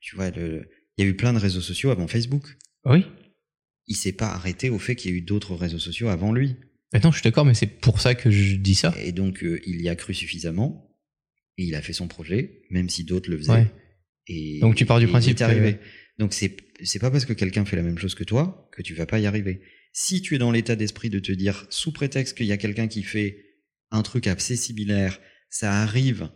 [0.00, 0.64] tu vois, il
[0.98, 2.56] y a eu plein de réseaux sociaux avant Facebook.
[2.86, 3.04] Oui.
[3.88, 6.56] Il s'est pas arrêté au fait qu'il y a eu d'autres réseaux sociaux avant lui.
[6.92, 8.94] Maintenant, je suis d'accord, mais c'est pour ça que je dis ça.
[9.02, 10.96] Et donc, euh, il y a cru suffisamment.
[11.58, 13.50] Et il a fait son projet, même si d'autres le faisaient.
[13.52, 13.66] Ouais.
[14.28, 15.78] Et, Donc, tu pars du principe est que- arrivé.
[16.18, 18.94] Donc, c'est, c'est pas parce que quelqu'un fait la même chose que toi que tu
[18.94, 19.60] vas pas y arriver.
[19.92, 22.88] Si tu es dans l'état d'esprit de te dire, sous prétexte qu'il y a quelqu'un
[22.88, 23.44] qui fait
[23.90, 26.28] un truc assez similaire, ça arrive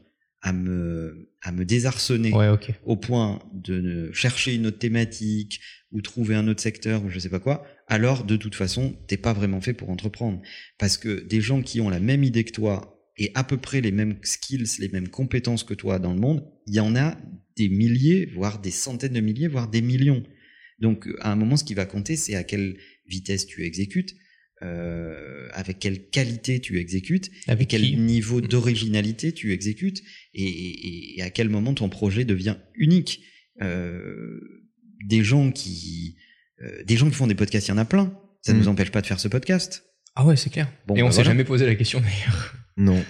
[0.42, 2.48] à me, à me désarçonner Ouais,
[2.84, 5.60] au point de chercher une autre thématique
[5.92, 9.16] ou trouver un autre secteur ou je sais pas quoi, alors de toute façon, t'es
[9.16, 10.40] pas vraiment fait pour entreprendre.
[10.78, 13.80] Parce que des gens qui ont la même idée que toi et à peu près
[13.80, 17.18] les mêmes skills, les mêmes compétences que toi dans le monde, il y en a
[17.60, 20.22] des milliers, voire des centaines de milliers, voire des millions.
[20.78, 24.14] Donc à un moment, ce qui va compter, c'est à quelle vitesse tu exécutes,
[24.62, 30.02] euh, avec quelle qualité tu exécutes, Avec quel niveau d'originalité tu exécutes
[30.34, 33.20] et, et- et à quel moment ton projet devient unique.
[33.62, 34.38] Euh,
[35.06, 36.16] des gens qui
[36.62, 38.06] euh, des gens qui font des podcasts, il y en a plein.
[38.42, 38.60] Ça ne Mm.
[38.62, 39.84] nous empêche pas de faire ce podcast.
[40.14, 40.70] Ah ouais, c'est clair.
[40.86, 41.30] Bon, et on bah s'est voilà.
[41.30, 42.54] jamais posé la question d'ailleurs.
[42.76, 43.02] Non.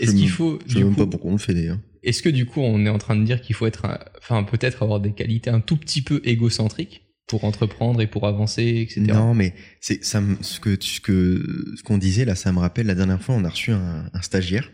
[0.00, 1.80] Est-ce Je qu'il faut, Je sais même coup, pas pourquoi on le fait d'ailleurs.
[2.02, 4.44] Est-ce que du coup, on est en train de dire qu'il faut être, un- enfin,
[4.44, 9.02] peut-être avoir des qualités un tout petit peu égocentriques pour entreprendre et pour avancer, etc.
[9.02, 10.22] Non, mais c'est ça.
[10.40, 13.70] Ce que ce qu'on disait là, ça me rappelle la dernière fois, on a reçu
[13.72, 14.70] un, stagiaire.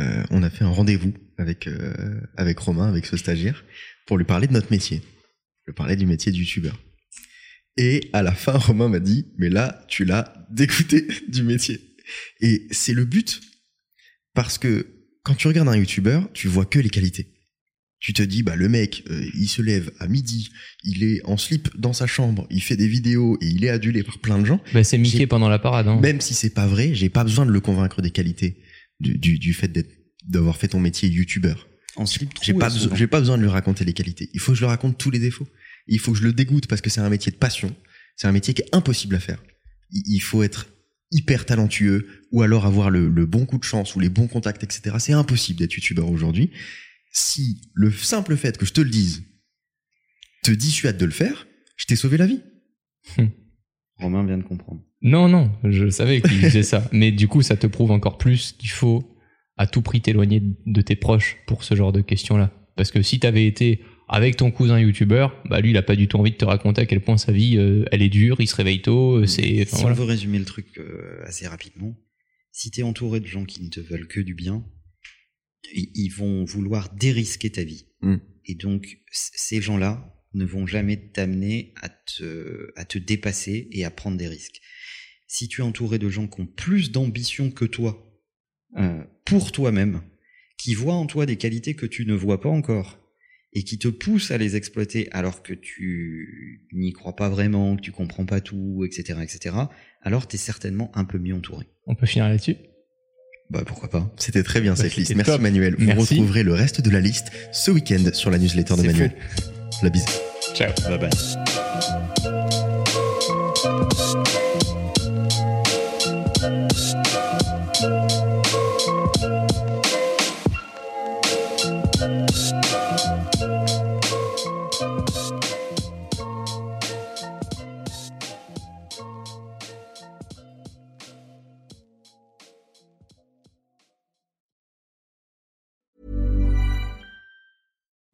[0.00, 3.64] Euh, on a fait un rendez-vous avec euh, avec Romain, avec ce stagiaire,
[4.06, 5.02] pour lui parler de notre métier.
[5.66, 6.78] Je parlais du métier de youtubeur.
[7.76, 11.80] Et à la fin, Romain m'a dit, mais là, tu l'as dégoûté du métier.
[12.40, 13.40] Et c'est le but,
[14.34, 14.86] parce que
[15.24, 17.28] quand tu regardes un youtubeur, tu vois que les qualités.
[18.00, 20.50] Tu te dis, bah le mec, euh, il se lève à midi,
[20.82, 24.02] il est en slip dans sa chambre, il fait des vidéos et il est adulé
[24.02, 24.60] par plein de gens.
[24.74, 25.86] Bah, c'est Mickey pendant la parade.
[25.86, 26.00] Hein.
[26.00, 28.60] Même si c'est pas vrai, j'ai pas besoin de le convaincre des qualités
[28.98, 29.90] du, du, du fait d'être
[30.26, 31.68] d'avoir fait ton métier youtubeur.
[31.94, 32.96] En slip J'ai pas, besoin- souvent.
[32.96, 34.30] j'ai pas besoin de lui raconter les qualités.
[34.34, 35.46] Il faut que je lui raconte tous les défauts.
[35.86, 37.74] Il faut que je le dégoûte parce que c'est un métier de passion.
[38.16, 39.42] C'est un métier qui est impossible à faire.
[39.90, 40.68] Il, il faut être
[41.12, 44.64] hyper talentueux ou alors avoir le, le bon coup de chance ou les bons contacts,
[44.64, 44.96] etc.
[44.98, 46.50] C'est impossible d'être youtubeur aujourd'hui.
[47.12, 49.22] Si le simple fait que je te le dise
[50.42, 51.46] te dissuade de le faire,
[51.76, 52.40] je t'ai sauvé la vie.
[53.98, 54.82] Romain vient de comprendre.
[55.02, 56.88] Non, non, je savais qu'il disait ça.
[56.92, 59.16] Mais du coup, ça te prouve encore plus qu'il faut
[59.56, 62.50] à tout prix t'éloigner de tes proches pour ce genre de questions-là.
[62.76, 63.82] Parce que si t'avais été
[64.14, 66.82] Avec ton cousin youtubeur, bah lui il a pas du tout envie de te raconter
[66.82, 69.64] à quel point sa vie euh, elle est dure, il se réveille tôt, euh, c'est
[69.64, 69.90] si voilà.
[69.90, 71.96] on veut résumer le truc euh, assez rapidement,
[72.52, 74.64] si tu es entouré de gens qui ne te veulent que du bien,
[75.74, 77.86] ils vont vouloir dérisquer ta vie.
[78.02, 78.16] Mm.
[78.44, 83.90] Et donc, ces gens-là ne vont jamais t'amener à te, à te dépasser et à
[83.90, 84.60] prendre des risques.
[85.26, 88.06] Si tu es entouré de gens qui ont plus d'ambition que toi,
[88.76, 90.02] euh, pour toi-même,
[90.58, 92.98] qui voient en toi des qualités que tu ne vois pas encore,
[93.54, 97.82] et qui te poussent à les exploiter alors que tu n'y crois pas vraiment, que
[97.82, 99.56] tu comprends pas tout, etc., etc.,
[100.02, 101.66] alors tu es certainement un peu mieux entouré.
[101.86, 102.56] On peut finir là-dessus?
[103.50, 105.14] Bah pourquoi pas C'était très bien Bah, cette liste.
[105.14, 105.40] Merci top.
[105.42, 105.74] Manuel.
[105.78, 106.14] Vous Merci.
[106.14, 109.12] retrouverez le reste de la liste ce week-end sur la newsletter de Manuel.
[109.82, 110.06] La bise.
[110.54, 110.72] Ciao.
[110.88, 112.41] Bye bye.